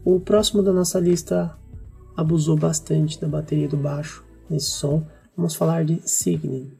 O 0.05 0.19
próximo 0.19 0.61
da 0.61 0.71
nossa 0.71 0.99
lista 0.99 1.57
abusou 2.15 2.57
bastante 2.57 3.19
da 3.19 3.27
bateria 3.27 3.67
do 3.67 3.77
baixo 3.77 4.23
nesse 4.49 4.71
som. 4.71 5.05
Vamos 5.35 5.55
falar 5.55 5.85
de 5.85 6.01
Signin. 6.05 6.78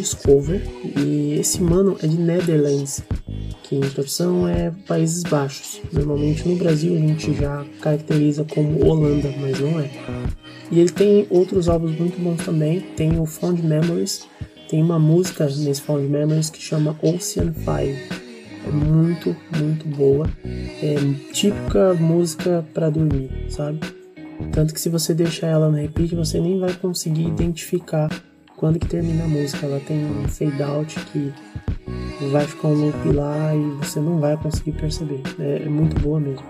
Discover 0.00 0.62
e 0.96 1.34
esse 1.38 1.62
mano 1.62 1.96
é 2.02 2.06
de 2.06 2.16
Netherlands, 2.16 3.02
que 3.62 3.76
em 3.76 3.80
tradução 3.80 4.48
é 4.48 4.72
Países 4.86 5.22
Baixos. 5.22 5.80
Normalmente 5.92 6.48
no 6.48 6.56
Brasil 6.56 6.94
a 6.94 6.98
gente 6.98 7.34
já 7.34 7.64
caracteriza 7.80 8.44
como 8.44 8.84
Holanda, 8.84 9.32
mas 9.40 9.60
não 9.60 9.78
é. 9.78 9.90
E 10.70 10.80
ele 10.80 10.90
tem 10.90 11.26
outros 11.30 11.68
álbuns 11.68 11.98
muito 11.98 12.20
bons 12.20 12.44
também. 12.44 12.80
Tem 12.96 13.18
o 13.20 13.26
Found 13.26 13.62
Memories, 13.62 14.26
tem 14.68 14.82
uma 14.82 14.98
música 14.98 15.44
nesse 15.46 15.82
Found 15.82 16.08
Memories 16.08 16.48
que 16.48 16.62
chama 16.62 16.96
Ocean 17.02 17.52
Fire. 17.52 17.98
É 18.66 18.70
muito, 18.70 19.36
muito 19.58 19.86
boa. 19.88 20.28
É 20.44 20.96
típica 21.32 21.94
música 21.94 22.64
para 22.72 22.88
dormir, 22.88 23.30
sabe? 23.48 23.80
Tanto 24.52 24.72
que 24.72 24.80
se 24.80 24.88
você 24.88 25.12
deixar 25.12 25.48
ela 25.48 25.68
no 25.68 25.76
repeat, 25.76 26.14
você 26.14 26.40
nem 26.40 26.58
vai 26.58 26.72
conseguir 26.72 27.26
identificar 27.26 28.08
quando 28.60 28.78
que 28.78 28.86
termina 28.86 29.24
a 29.24 29.26
música, 29.26 29.64
ela 29.64 29.80
tem 29.80 30.04
um 30.04 30.28
fade 30.28 30.62
out 30.62 31.00
que 31.06 31.32
vai 32.30 32.46
ficar 32.46 32.68
um 32.68 32.74
loop 32.74 33.08
lá 33.08 33.54
e 33.56 33.70
você 33.82 34.00
não 34.00 34.20
vai 34.20 34.36
conseguir 34.36 34.72
perceber. 34.72 35.22
É, 35.38 35.62
é 35.62 35.68
muito 35.68 35.98
boa 35.98 36.20
mesmo. 36.20 36.44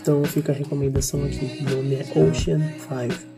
Então 0.00 0.24
fica 0.24 0.52
a 0.52 0.54
recomendação 0.54 1.24
aqui, 1.24 1.58
o 1.60 1.76
nome 1.76 1.96
é 1.96 2.02
Ocean 2.16 2.60
5. 2.78 3.31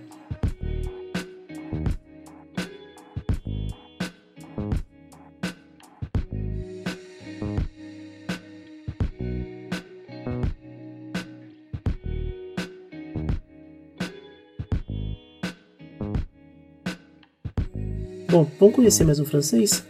Bom, 18.34 18.48
vamos 18.58 18.74
conhecer 18.74 19.04
mais 19.04 19.20
um 19.20 19.24
francês? 19.24 19.86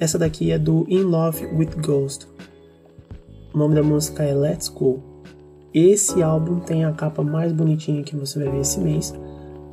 Essa 0.00 0.18
daqui 0.18 0.50
é 0.50 0.58
do 0.58 0.84
In 0.88 1.02
Love 1.02 1.46
with 1.54 1.80
Ghost. 1.80 2.26
O 3.54 3.56
nome 3.56 3.76
da 3.76 3.82
música 3.84 4.24
é 4.24 4.34
Let's 4.34 4.68
Go. 4.68 5.00
Esse 5.72 6.20
álbum 6.20 6.58
tem 6.58 6.84
a 6.84 6.90
capa 6.90 7.22
mais 7.22 7.52
bonitinha 7.52 8.02
que 8.02 8.16
você 8.16 8.40
vai 8.40 8.50
ver 8.50 8.62
esse 8.62 8.80
mês. 8.80 9.14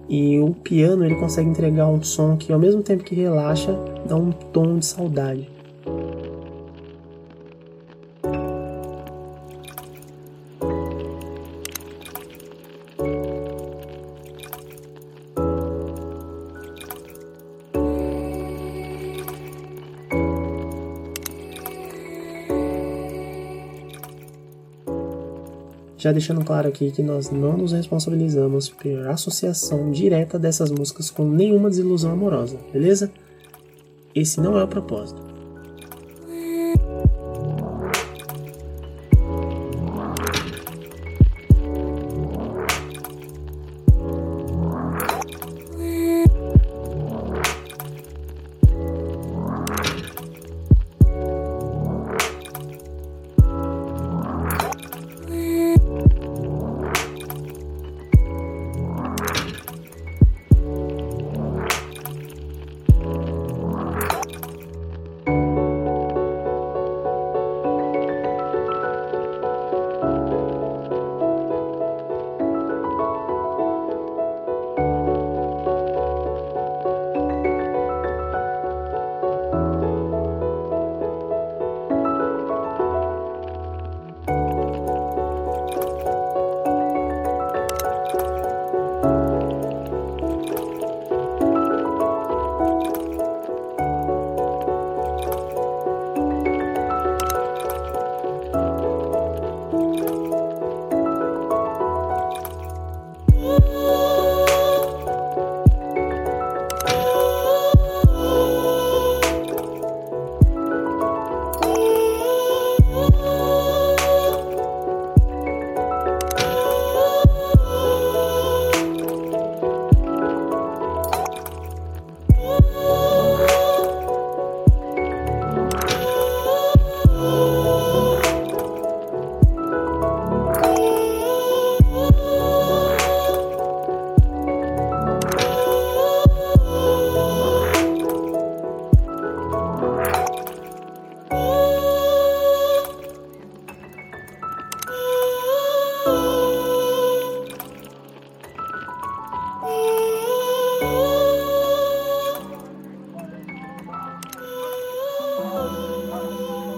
E 0.07 0.37
o 0.37 0.51
piano 0.51 1.03
ele 1.03 1.15
consegue 1.15 1.49
entregar 1.49 1.87
um 1.87 2.03
som 2.03 2.37
que 2.37 2.53
ao 2.53 2.59
mesmo 2.59 2.83
tempo 2.83 3.03
que 3.03 3.15
relaxa, 3.15 3.75
dá 4.07 4.15
um 4.15 4.31
tom 4.31 4.77
de 4.77 4.85
saudade. 4.85 5.49
Já 25.97 26.11
deixando 26.11 26.45
claro 26.45 26.67
aqui 26.67 26.91
que 26.91 27.01
nós 27.01 27.31
não 27.31 27.57
nos 27.57 27.71
responsabilizamos 27.71 28.69
por 28.69 29.07
associação 29.07 29.91
direta 29.91 30.37
dessas 30.37 30.69
músicas 30.69 31.09
com 31.09 31.27
nenhuma 31.27 31.69
desilusão 31.69 32.11
amorosa, 32.11 32.57
beleza? 32.71 33.11
Esse 34.13 34.39
não 34.39 34.57
é 34.57 34.63
o 34.63 34.67
propósito. 34.67 35.36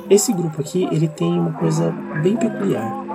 Esse 0.09 0.33
grupo 0.33 0.59
aqui, 0.61 0.87
ele 0.91 1.07
tem 1.07 1.39
uma 1.39 1.51
coisa 1.51 1.91
bem 2.23 2.35
peculiar. 2.35 3.08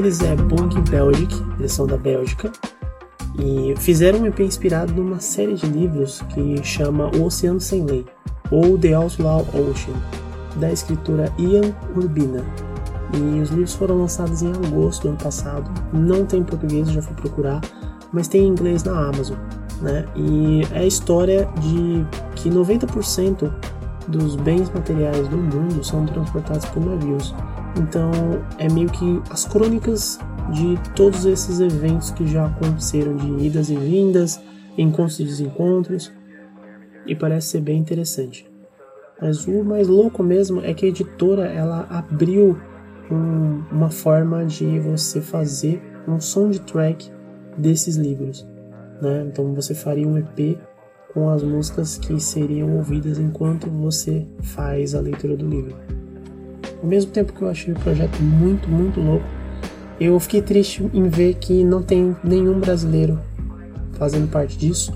Deles 0.00 0.20
é 0.20 0.36
Bung 0.36 0.80
Belgic, 0.88 1.44
eles 1.58 1.72
são 1.72 1.84
da 1.84 1.96
Bélgica, 1.96 2.52
e 3.36 3.74
fizeram 3.78 4.20
um 4.20 4.26
EP 4.26 4.40
inspirado 4.40 4.92
numa 4.92 5.18
série 5.18 5.54
de 5.54 5.66
livros 5.66 6.22
que 6.32 6.62
chama 6.62 7.10
O 7.16 7.24
Oceano 7.24 7.60
Sem 7.60 7.84
Lei, 7.84 8.06
ou 8.48 8.78
The 8.78 8.92
Outlaw 8.92 9.40
Ocean, 9.40 9.96
da 10.54 10.70
escritora 10.70 11.32
Ian 11.36 11.74
Urbina. 11.96 12.44
E 13.12 13.40
os 13.40 13.50
livros 13.50 13.74
foram 13.74 13.98
lançados 13.98 14.40
em 14.40 14.52
agosto 14.52 15.02
do 15.02 15.08
ano 15.08 15.18
passado, 15.18 15.68
não 15.92 16.24
tem 16.24 16.40
em 16.40 16.44
português, 16.44 16.88
já 16.92 17.02
fui 17.02 17.16
procurar, 17.16 17.60
mas 18.12 18.28
tem 18.28 18.42
em 18.42 18.48
inglês 18.48 18.84
na 18.84 18.92
Amazon. 18.92 19.36
Né? 19.82 20.04
E 20.14 20.62
é 20.72 20.78
a 20.78 20.86
história 20.86 21.48
de 21.60 22.06
que 22.36 22.48
90% 22.48 23.52
dos 24.06 24.36
bens 24.36 24.70
materiais 24.70 25.26
do 25.26 25.36
mundo 25.36 25.82
são 25.82 26.06
transportados 26.06 26.66
por 26.66 26.84
navios. 26.84 27.34
Então 27.78 28.10
é 28.58 28.68
meio 28.68 28.90
que 28.90 29.22
as 29.30 29.44
crônicas 29.44 30.18
de 30.52 30.78
todos 30.94 31.24
esses 31.24 31.60
eventos 31.60 32.10
que 32.10 32.26
já 32.26 32.46
aconteceram, 32.46 33.16
de 33.16 33.46
idas 33.46 33.70
e 33.70 33.76
vindas, 33.76 34.40
encontros 34.76 35.20
e 35.20 35.24
desencontros, 35.24 36.12
e 37.06 37.14
parece 37.14 37.48
ser 37.48 37.60
bem 37.60 37.78
interessante. 37.78 38.50
Mas 39.20 39.46
o 39.46 39.64
mais 39.64 39.88
louco 39.88 40.22
mesmo 40.22 40.60
é 40.60 40.72
que 40.74 40.86
a 40.86 40.88
editora 40.88 41.46
ela 41.46 41.86
abriu 41.90 42.58
um, 43.10 43.62
uma 43.70 43.90
forma 43.90 44.44
de 44.44 44.78
você 44.78 45.20
fazer 45.20 45.82
um 46.06 46.20
soundtrack 46.20 47.10
desses 47.56 47.96
livros. 47.96 48.46
Né? 49.00 49.26
Então 49.26 49.54
você 49.54 49.74
faria 49.74 50.06
um 50.06 50.18
EP 50.18 50.58
com 51.12 51.30
as 51.30 51.42
músicas 51.42 51.98
que 51.98 52.20
seriam 52.20 52.76
ouvidas 52.76 53.18
enquanto 53.18 53.68
você 53.70 54.26
faz 54.42 54.94
a 54.94 55.00
leitura 55.00 55.36
do 55.36 55.46
livro. 55.46 55.97
Ao 56.82 56.88
mesmo 56.88 57.10
tempo 57.10 57.32
que 57.32 57.42
eu 57.42 57.48
achei 57.48 57.72
o 57.72 57.78
projeto 57.78 58.20
muito, 58.22 58.68
muito 58.68 59.00
louco, 59.00 59.24
eu 60.00 60.18
fiquei 60.20 60.42
triste 60.42 60.88
em 60.94 61.08
ver 61.08 61.34
que 61.34 61.64
não 61.64 61.82
tem 61.82 62.16
nenhum 62.22 62.60
brasileiro 62.60 63.18
fazendo 63.94 64.30
parte 64.30 64.56
disso. 64.56 64.92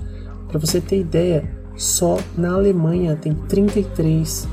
Para 0.47 0.59
você 0.59 0.79
ter 0.79 0.99
ideia, 0.99 1.43
só 1.75 2.17
na 2.37 2.53
Alemanha 2.53 3.15
tem 3.15 3.33
33 3.33 4.47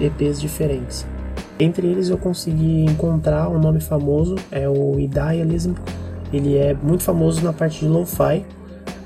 EPs 0.00 0.40
diferentes. 0.40 1.06
Entre 1.58 1.86
eles 1.86 2.08
eu 2.08 2.18
consegui 2.18 2.84
encontrar 2.84 3.48
um 3.48 3.58
nome 3.58 3.80
famoso, 3.80 4.34
é 4.50 4.68
o 4.68 4.98
Idealism. 4.98 5.74
Ele 6.32 6.56
é 6.56 6.74
muito 6.74 7.02
famoso 7.02 7.42
na 7.42 7.52
parte 7.52 7.80
de 7.80 7.86
lo-fi. 7.86 8.44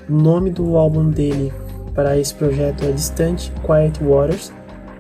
O 0.08 0.12
nome 0.12 0.50
do 0.50 0.76
álbum 0.76 1.10
dele 1.10 1.52
para 1.94 2.18
esse 2.18 2.34
projeto 2.34 2.84
é 2.84 2.92
Distant 2.92 3.50
Quiet 3.64 4.02
Waters. 4.02 4.52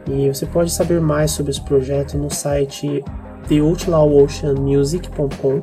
E 0.08 0.28
você 0.28 0.46
pode 0.46 0.70
saber 0.70 1.00
mais 1.00 1.32
sobre 1.32 1.50
esse 1.50 1.60
projeto 1.60 2.16
no 2.16 2.30
site 2.30 3.02
theoutlawOceanmusic.com 3.48 5.62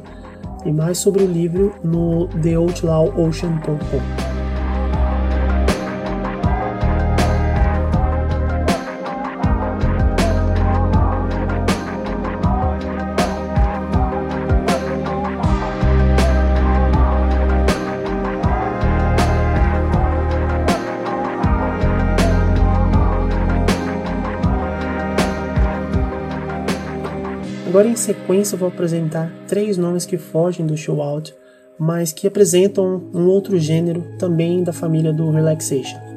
e 0.65 0.71
mais 0.71 0.97
sobre 0.97 1.23
o 1.23 1.27
livro 1.27 1.73
no 1.83 2.27
theoutlawOcean.com. 2.41 4.32
Agora 27.83 27.91
em 27.91 27.97
sequência 27.97 28.57
vou 28.57 28.69
apresentar 28.69 29.29
três 29.45 29.77
nomes 29.77 30.05
que 30.05 30.17
fogem 30.17 30.65
do 30.65 30.77
show 30.77 31.01
out, 31.01 31.35
mas 31.77 32.13
que 32.13 32.25
apresentam 32.25 33.11
um 33.13 33.25
outro 33.27 33.59
gênero 33.59 34.05
também 34.17 34.63
da 34.63 34.71
família 34.71 35.11
do 35.11 35.29
relaxation. 35.29 36.12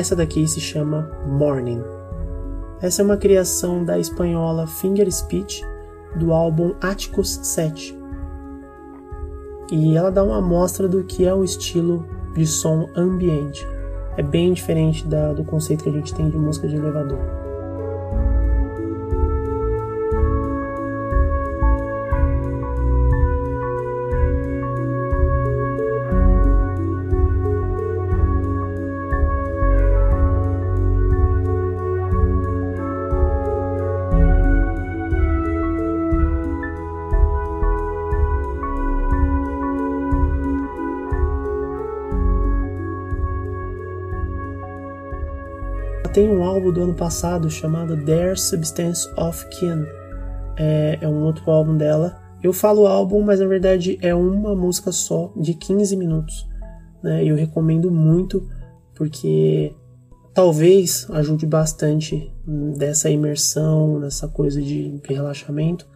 Essa 0.00 0.16
daqui 0.16 0.48
se 0.48 0.58
chama 0.62 1.10
Morning. 1.26 1.82
Essa 2.80 3.02
é 3.02 3.04
uma 3.04 3.18
criação 3.18 3.84
da 3.84 3.98
espanhola 3.98 4.66
Finger 4.66 5.12
Speech 5.12 5.62
do 6.16 6.32
álbum 6.32 6.74
Atticus 6.80 7.38
7. 7.42 7.94
E 9.70 9.94
ela 9.94 10.10
dá 10.10 10.24
uma 10.24 10.38
amostra 10.38 10.88
do 10.88 11.04
que 11.04 11.26
é 11.26 11.34
o 11.34 11.44
estilo 11.44 12.06
de 12.34 12.46
som 12.46 12.88
ambiente. 12.96 13.62
É 14.16 14.22
bem 14.22 14.54
diferente 14.54 15.06
da, 15.06 15.34
do 15.34 15.44
conceito 15.44 15.84
que 15.84 15.90
a 15.90 15.92
gente 15.92 16.14
tem 16.14 16.30
de 16.30 16.38
música 16.38 16.66
de 16.66 16.76
elevador. 16.76 17.18
Tem 46.12 46.28
um 46.28 46.42
álbum 46.42 46.72
do 46.72 46.82
ano 46.82 46.94
passado 46.94 47.48
chamado 47.48 47.96
Their 48.04 48.36
Substance 48.36 49.08
of 49.16 49.46
Kin. 49.48 49.86
É, 50.56 50.98
é, 51.00 51.08
um 51.08 51.22
outro 51.24 51.48
álbum 51.50 51.76
dela. 51.76 52.20
Eu 52.42 52.52
falo 52.52 52.86
álbum, 52.86 53.22
mas 53.22 53.38
na 53.38 53.46
verdade 53.46 53.96
é 54.02 54.14
uma 54.14 54.54
música 54.54 54.90
só, 54.90 55.32
de 55.36 55.54
15 55.54 55.96
minutos. 55.96 56.48
Né? 57.02 57.24
Eu 57.24 57.36
recomendo 57.36 57.90
muito, 57.92 58.48
porque 58.94 59.72
talvez 60.34 61.06
ajude 61.10 61.46
bastante 61.46 62.32
dessa 62.76 63.08
imersão, 63.08 64.00
nessa 64.00 64.26
coisa 64.26 64.60
de, 64.60 65.00
relaxamento, 65.04 65.86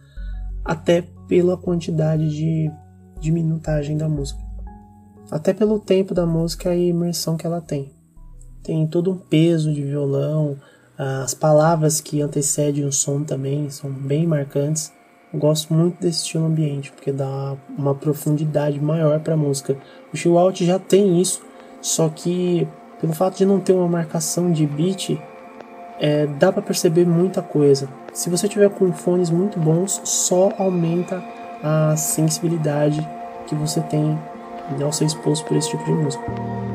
até 0.63 1.03
pela 1.27 1.57
quantidade 1.57 2.29
de, 2.29 2.71
de 3.19 3.31
minutagem 3.31 3.97
da 3.97 4.07
música. 4.07 4.39
Até 5.29 5.53
pelo 5.53 5.77
tempo 5.77 6.13
da 6.13 6.25
música 6.25 6.73
e 6.73 6.87
imersão 6.89 7.35
que 7.35 7.45
ela 7.45 7.59
tem 7.59 7.94
tem 8.65 8.87
todo 8.87 9.11
um 9.11 9.15
peso 9.15 9.71
de 9.71 9.83
violão, 9.83 10.57
as 10.97 11.33
palavras 11.33 12.01
que 12.01 12.21
antecedem 12.21 12.83
o 12.83 12.91
som 12.91 13.23
também 13.23 13.69
são 13.69 13.91
bem 13.91 14.25
marcantes. 14.25 14.91
Eu 15.31 15.39
gosto 15.39 15.73
muito 15.73 16.01
desse 16.01 16.23
estilo 16.23 16.45
ambiente, 16.45 16.91
porque 16.91 17.11
dá 17.11 17.55
uma 17.77 17.93
profundidade 17.93 18.79
maior 18.79 19.19
para 19.19 19.33
a 19.33 19.37
música. 19.37 19.77
O 20.11 20.17
chill 20.17 20.37
out 20.37 20.65
já 20.65 20.79
tem 20.79 21.21
isso, 21.21 21.41
só 21.81 22.09
que 22.09 22.67
pelo 22.99 23.13
fato 23.13 23.37
de 23.37 23.45
não 23.45 23.59
ter 23.59 23.73
uma 23.73 23.87
marcação 23.87 24.51
de 24.51 24.65
beat, 24.65 25.19
é, 25.99 26.25
dá 26.25 26.51
para 26.51 26.61
perceber 26.61 27.05
muita 27.05 27.41
coisa. 27.41 27.87
Se 28.13 28.29
você 28.29 28.47
tiver 28.47 28.69
com 28.69 28.91
fones 28.93 29.29
muito 29.29 29.59
bons, 29.59 30.01
só 30.05 30.51
aumenta 30.57 31.21
a 31.61 31.95
sensibilidade 31.97 33.05
que 33.47 33.53
você 33.53 33.81
tem 33.81 34.17
ao 34.81 34.91
ser 34.91 35.05
exposto 35.05 35.45
por 35.45 35.55
esse 35.57 35.69
tipo 35.69 35.83
de 35.83 35.91
música. 35.91 36.74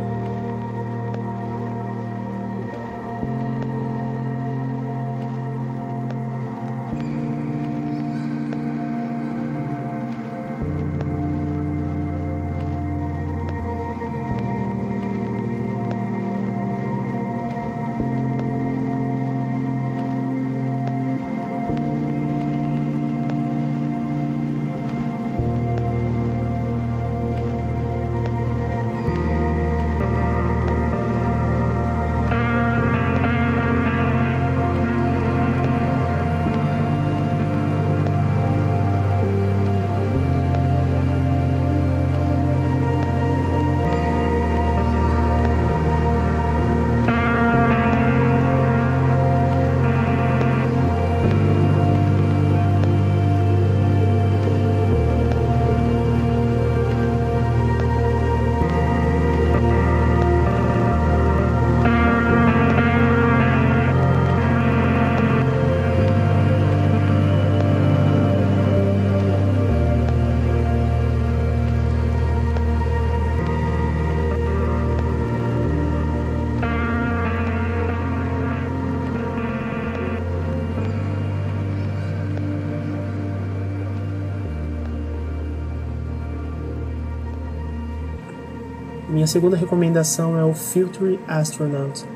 Minha 89.21 89.27
segunda 89.29 89.55
recomendação 89.55 90.39
é 90.39 90.43
o 90.43 90.55
Future 90.55 91.21
Astronaut. 91.29 92.07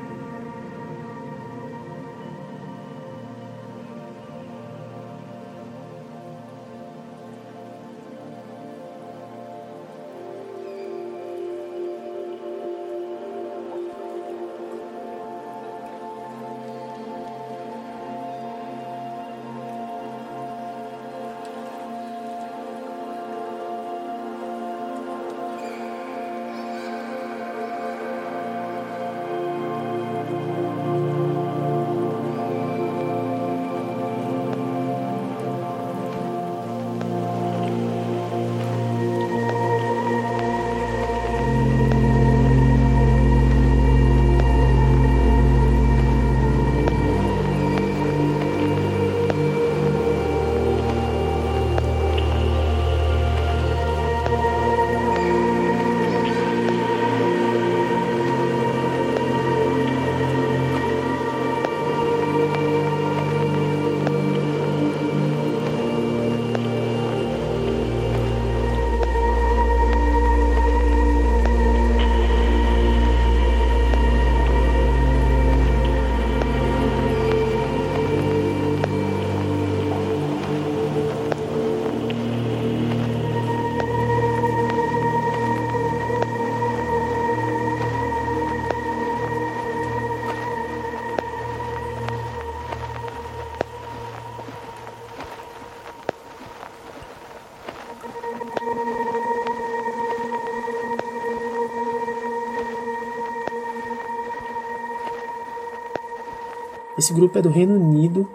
Esse 107.05 107.13
grupo 107.13 107.37
é 107.37 107.41
do 107.43 107.49
Reino 107.49 107.75
Unido 107.75 108.27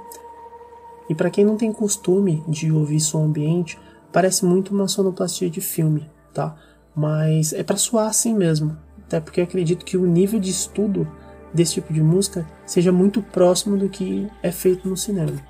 e 1.08 1.14
para 1.14 1.28
quem 1.28 1.44
não 1.44 1.56
tem 1.56 1.72
costume 1.72 2.44
de 2.46 2.70
ouvir 2.70 3.00
som 3.00 3.24
ambiente, 3.24 3.76
parece 4.12 4.44
muito 4.44 4.72
uma 4.72 4.86
sonoplastia 4.86 5.50
de 5.50 5.60
filme, 5.60 6.08
tá? 6.32 6.54
Mas 6.94 7.52
é 7.52 7.64
para 7.64 7.76
soar 7.76 8.06
assim 8.06 8.32
mesmo, 8.32 8.78
até 9.04 9.18
porque 9.18 9.40
acredito 9.40 9.84
que 9.84 9.96
o 9.96 10.06
nível 10.06 10.38
de 10.38 10.50
estudo 10.50 11.04
desse 11.52 11.74
tipo 11.74 11.92
de 11.92 12.00
música 12.00 12.46
seja 12.64 12.92
muito 12.92 13.20
próximo 13.20 13.76
do 13.76 13.88
que 13.88 14.30
é 14.40 14.52
feito 14.52 14.88
no 14.88 14.96
cinema. 14.96 15.42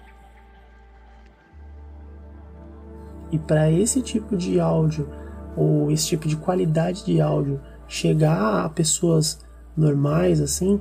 E 3.30 3.38
para 3.38 3.70
esse 3.70 4.00
tipo 4.00 4.34
de 4.34 4.58
áudio 4.58 5.06
ou 5.54 5.90
esse 5.90 6.06
tipo 6.06 6.26
de 6.26 6.38
qualidade 6.38 7.04
de 7.04 7.20
áudio 7.20 7.60
chegar 7.86 8.64
a 8.64 8.68
pessoas 8.70 9.40
normais 9.76 10.40
assim, 10.40 10.80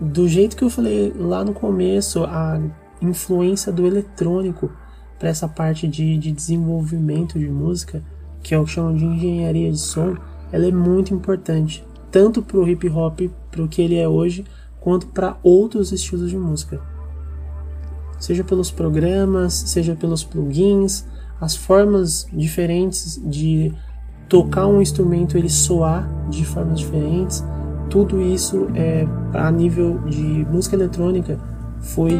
do 0.00 0.28
jeito 0.28 0.56
que 0.56 0.64
eu 0.64 0.70
falei 0.70 1.12
lá 1.16 1.44
no 1.44 1.52
começo, 1.52 2.24
a 2.24 2.60
influência 3.00 3.72
do 3.72 3.86
eletrônico 3.86 4.70
para 5.18 5.28
essa 5.28 5.48
parte 5.48 5.86
de, 5.86 6.18
de 6.18 6.32
desenvolvimento 6.32 7.38
de 7.38 7.48
música, 7.48 8.02
que 8.42 8.54
é 8.54 8.58
o 8.58 8.64
que 8.64 8.72
chamam 8.72 8.94
de 8.94 9.04
engenharia 9.04 9.70
de 9.70 9.78
som, 9.78 10.16
ela 10.52 10.66
é 10.66 10.72
muito 10.72 11.14
importante, 11.14 11.84
tanto 12.10 12.42
para 12.42 12.58
o 12.58 12.68
hip 12.68 12.88
hop, 12.88 13.20
para 13.50 13.62
o 13.62 13.68
que 13.68 13.82
ele 13.82 13.96
é 13.96 14.08
hoje, 14.08 14.44
quanto 14.80 15.06
para 15.06 15.38
outros 15.42 15.92
estilos 15.92 16.30
de 16.30 16.36
música. 16.36 16.80
Seja 18.18 18.44
pelos 18.44 18.70
programas, 18.70 19.54
seja 19.54 19.94
pelos 19.94 20.22
plugins, 20.22 21.06
as 21.40 21.56
formas 21.56 22.26
diferentes 22.32 23.20
de 23.24 23.72
tocar 24.28 24.66
um 24.66 24.80
instrumento 24.80 25.36
ele 25.36 25.48
soar 25.48 26.08
de 26.28 26.44
formas 26.44 26.78
diferentes, 26.78 27.44
tudo 27.90 28.20
isso 28.20 28.68
é 28.74 29.06
a 29.32 29.50
nível 29.50 29.98
de 30.06 30.46
música 30.50 30.76
eletrônica 30.76 31.38
foi 31.80 32.12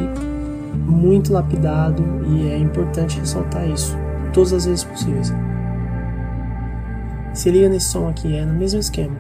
muito 0.75 1.33
lapidado 1.33 2.03
e 2.27 2.49
é 2.49 2.59
importante 2.59 3.19
ressaltar 3.19 3.69
isso 3.69 3.97
todas 4.33 4.53
as 4.53 4.67
vezes 4.67 4.85
possíveis. 4.85 5.33
Se 7.33 7.51
liga 7.51 7.69
nesse 7.69 7.87
som 7.87 8.09
aqui, 8.09 8.37
é 8.37 8.45
no 8.45 8.55
mesmo 8.55 8.81
esquema. 8.81 9.17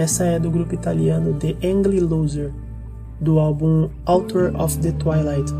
Essa 0.00 0.24
é 0.24 0.38
do 0.38 0.50
grupo 0.50 0.74
italiano 0.74 1.34
The 1.34 1.54
Angry 1.62 2.00
Loser, 2.00 2.50
do 3.20 3.38
álbum 3.38 3.90
Author 4.06 4.50
of 4.58 4.78
the 4.78 4.92
Twilight. 4.92 5.52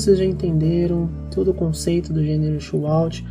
Vocês 0.00 0.16
já 0.16 0.24
entenderam 0.24 1.10
todo 1.30 1.50
o 1.50 1.54
conceito 1.54 2.10
do 2.10 2.24
gênero 2.24 2.58
show-out, 2.58 3.22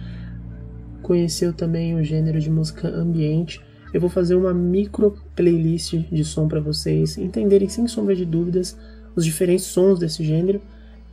conheceu 1.02 1.52
também 1.52 1.96
o 1.96 2.04
gênero 2.04 2.40
de 2.40 2.48
música 2.48 2.88
ambiente, 2.88 3.60
eu 3.92 4.00
vou 4.00 4.10
fazer 4.10 4.36
uma 4.36 4.54
micro 4.54 5.18
playlist 5.36 5.96
de 6.12 6.24
som 6.24 6.48
para 6.48 6.60
vocês 6.60 7.18
entenderem 7.18 7.68
sem 7.68 7.88
sombra 7.88 8.16
de 8.16 8.24
dúvidas 8.24 8.78
os 9.16 9.26
diferentes 9.26 9.66
sons 9.66 9.98
desse 9.98 10.24
gênero, 10.24 10.62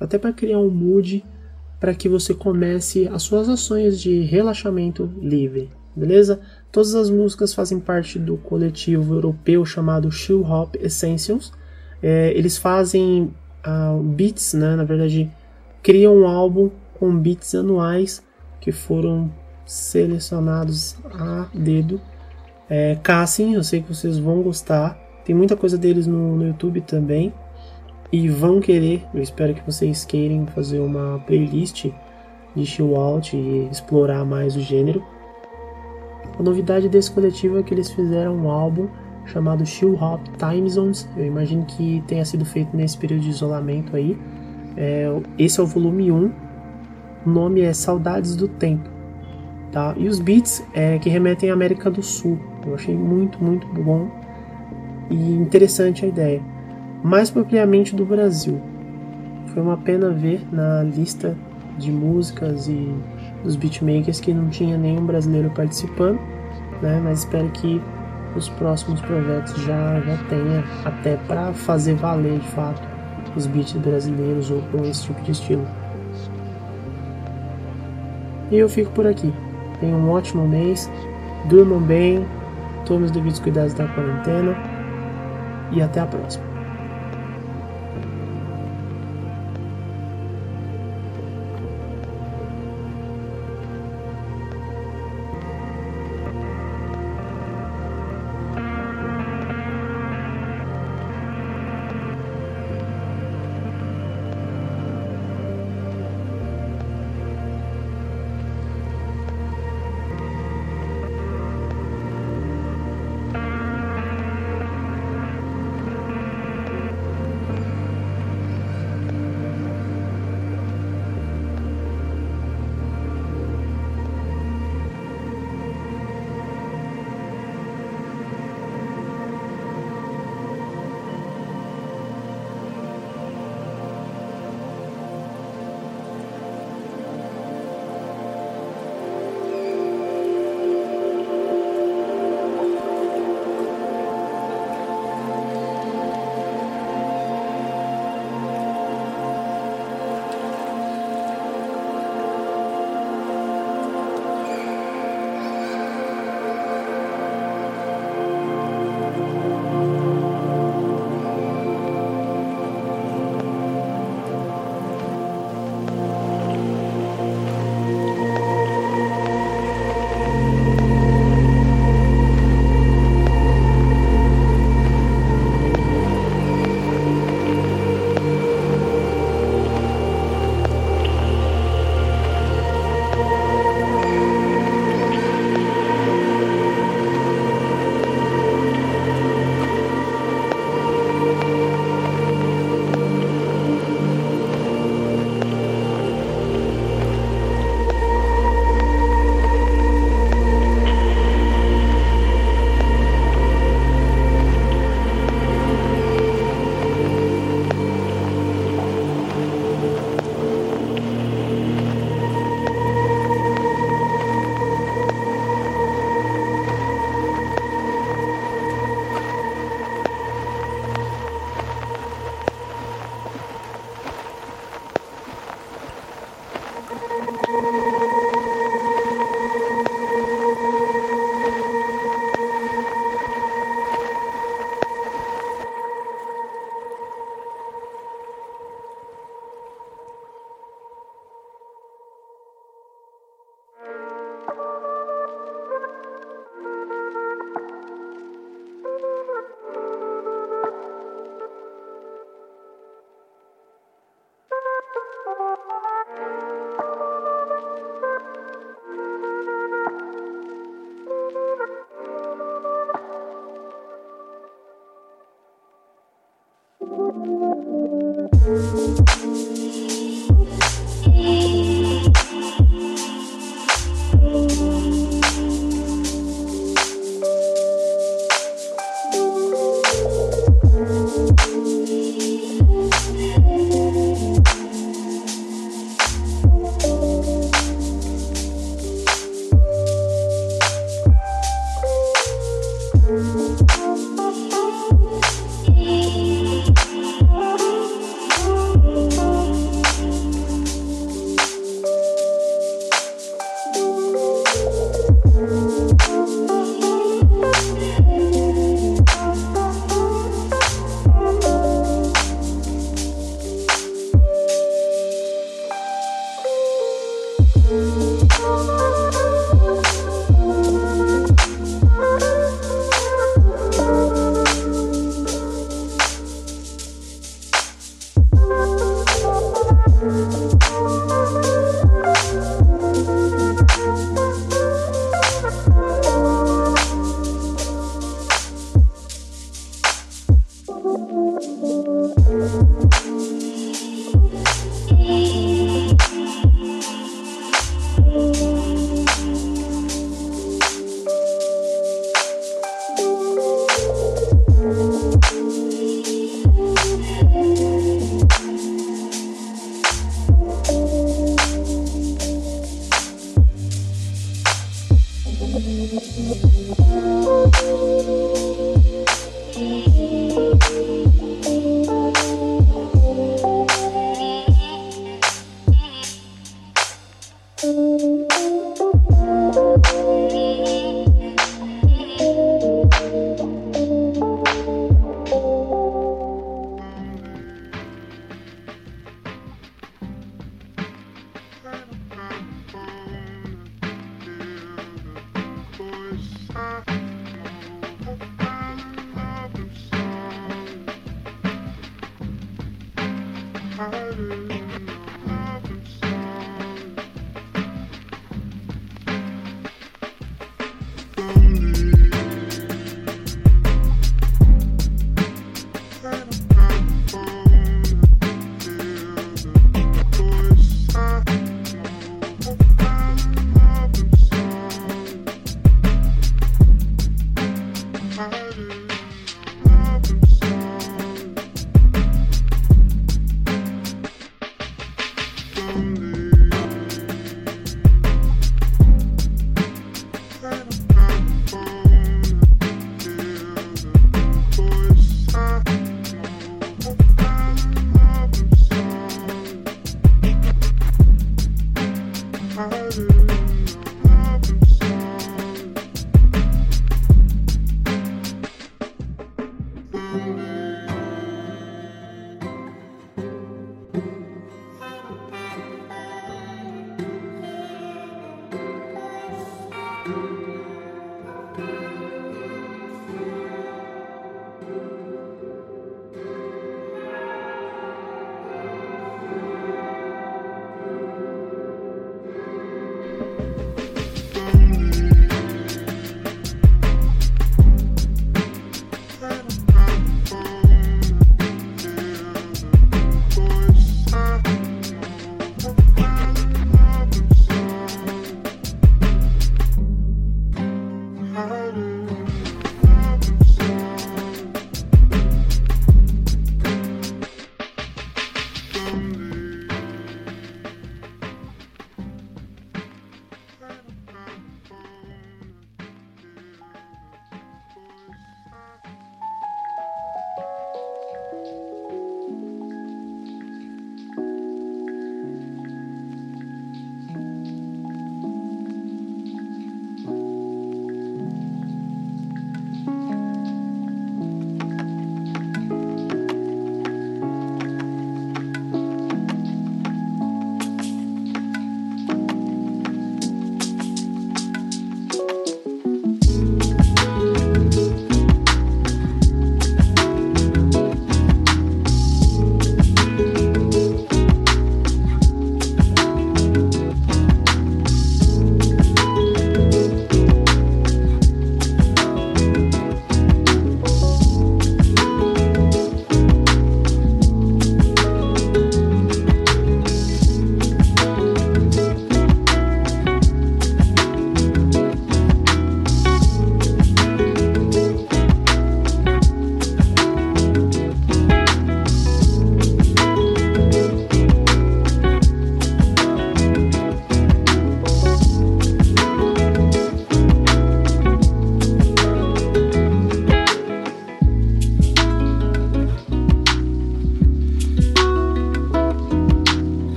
até 0.00 0.16
para 0.16 0.32
criar 0.32 0.58
um 0.58 0.70
mood 0.70 1.22
para 1.78 1.94
que 1.94 2.08
você 2.08 2.32
comece 2.32 3.06
as 3.08 3.22
suas 3.22 3.46
ações 3.46 4.00
de 4.00 4.22
relaxamento 4.22 5.10
livre, 5.20 5.68
beleza? 5.94 6.40
Todas 6.70 6.94
as 6.94 7.10
músicas 7.10 7.52
fazem 7.52 7.78
parte 7.78 8.18
do 8.18 8.38
coletivo 8.38 9.16
europeu 9.16 9.66
chamado 9.66 10.10
Chill 10.10 10.42
Hop 10.42 10.76
Essentials. 10.76 11.52
É, 12.02 12.32
eles 12.34 12.56
fazem 12.56 13.34
uh, 13.66 14.02
beats, 14.02 14.54
né? 14.54 14.76
Na 14.76 14.84
verdade, 14.84 15.30
criam 15.82 16.14
um 16.16 16.26
álbum 16.26 16.70
com 16.98 17.16
beats 17.16 17.54
anuais 17.54 18.22
que 18.60 18.70
foram 18.70 19.30
selecionados 19.64 20.96
a 21.12 21.48
dedo. 21.52 22.00
É, 22.68 22.96
Cassem, 23.02 23.54
eu 23.54 23.64
sei 23.64 23.82
que 23.82 23.92
vocês 23.92 24.18
vão 24.18 24.42
gostar. 24.42 24.98
Tem 25.24 25.34
muita 25.34 25.56
coisa 25.56 25.76
deles 25.76 26.06
no, 26.06 26.36
no 26.36 26.46
YouTube 26.46 26.80
também. 26.82 27.32
E 28.12 28.28
vão 28.28 28.60
querer, 28.60 29.04
eu 29.14 29.22
espero 29.22 29.54
que 29.54 29.64
vocês 29.64 30.04
queiram 30.04 30.46
fazer 30.46 30.80
uma 30.80 31.18
playlist 31.20 31.86
de 32.54 32.66
chill 32.66 32.94
out 32.94 33.34
e 33.34 33.68
explorar 33.70 34.24
mais 34.24 34.54
o 34.54 34.60
gênero. 34.60 35.02
A 36.38 36.42
novidade 36.42 36.88
desse 36.88 37.10
coletivo 37.10 37.58
é 37.58 37.62
que 37.62 37.72
eles 37.72 37.90
fizeram 37.90 38.36
um 38.36 38.50
álbum 38.50 38.88
chamado 39.26 39.64
Chill 39.64 39.94
Hop 39.94 40.20
Time 40.38 40.68
Zones. 40.68 41.08
Eu 41.16 41.24
imagino 41.24 41.64
que 41.64 42.02
tenha 42.06 42.24
sido 42.24 42.44
feito 42.44 42.76
nesse 42.76 42.98
período 42.98 43.22
de 43.22 43.30
isolamento 43.30 43.96
aí. 43.96 44.18
É, 44.76 45.08
esse 45.38 45.60
é 45.60 45.62
o 45.62 45.66
volume 45.66 46.10
1. 46.10 46.30
O 47.24 47.30
nome 47.30 47.60
é 47.60 47.72
Saudades 47.72 48.36
do 48.36 48.48
Tempo. 48.48 48.88
Tá? 49.70 49.94
E 49.96 50.08
os 50.08 50.18
beats 50.18 50.62
é, 50.74 50.98
que 50.98 51.08
remetem 51.08 51.50
à 51.50 51.54
América 51.54 51.90
do 51.90 52.02
Sul. 52.02 52.38
Eu 52.66 52.74
achei 52.74 52.94
muito, 52.94 53.42
muito 53.42 53.66
bom 53.68 54.10
e 55.10 55.32
interessante 55.34 56.04
a 56.04 56.08
ideia. 56.08 56.42
Mais 57.02 57.30
propriamente 57.30 57.94
do 57.94 58.04
Brasil. 58.04 58.60
Foi 59.46 59.62
uma 59.62 59.76
pena 59.76 60.10
ver 60.10 60.42
na 60.52 60.82
lista 60.82 61.36
de 61.78 61.90
músicas 61.90 62.68
e 62.68 62.94
dos 63.42 63.56
beatmakers 63.56 64.20
que 64.20 64.32
não 64.32 64.48
tinha 64.48 64.76
nenhum 64.76 65.04
brasileiro 65.04 65.50
participando, 65.50 66.20
né? 66.80 67.00
mas 67.02 67.20
espero 67.20 67.48
que 67.50 67.80
os 68.36 68.48
próximos 68.50 69.00
projetos 69.00 69.54
já, 69.62 70.00
já 70.00 70.16
tenha 70.28 70.64
até 70.84 71.16
para 71.16 71.52
fazer 71.52 71.94
valer 71.94 72.38
de 72.38 72.48
fato 72.48 72.91
os 73.36 73.46
beats 73.46 73.72
brasileiros 73.72 74.50
ou 74.50 74.62
com 74.70 74.84
esse 74.84 75.04
tipo 75.04 75.20
de 75.22 75.32
estilo. 75.32 75.66
E 78.50 78.56
eu 78.56 78.68
fico 78.68 78.90
por 78.92 79.06
aqui. 79.06 79.32
Tenham 79.80 79.98
um 79.98 80.10
ótimo 80.10 80.46
mês, 80.46 80.90
durmam 81.48 81.80
bem, 81.80 82.26
tomem 82.84 83.04
os 83.04 83.10
devidos 83.10 83.38
cuidados 83.38 83.74
da 83.74 83.88
quarentena 83.88 84.56
e 85.72 85.80
até 85.80 86.00
a 86.00 86.06
próxima. 86.06 86.51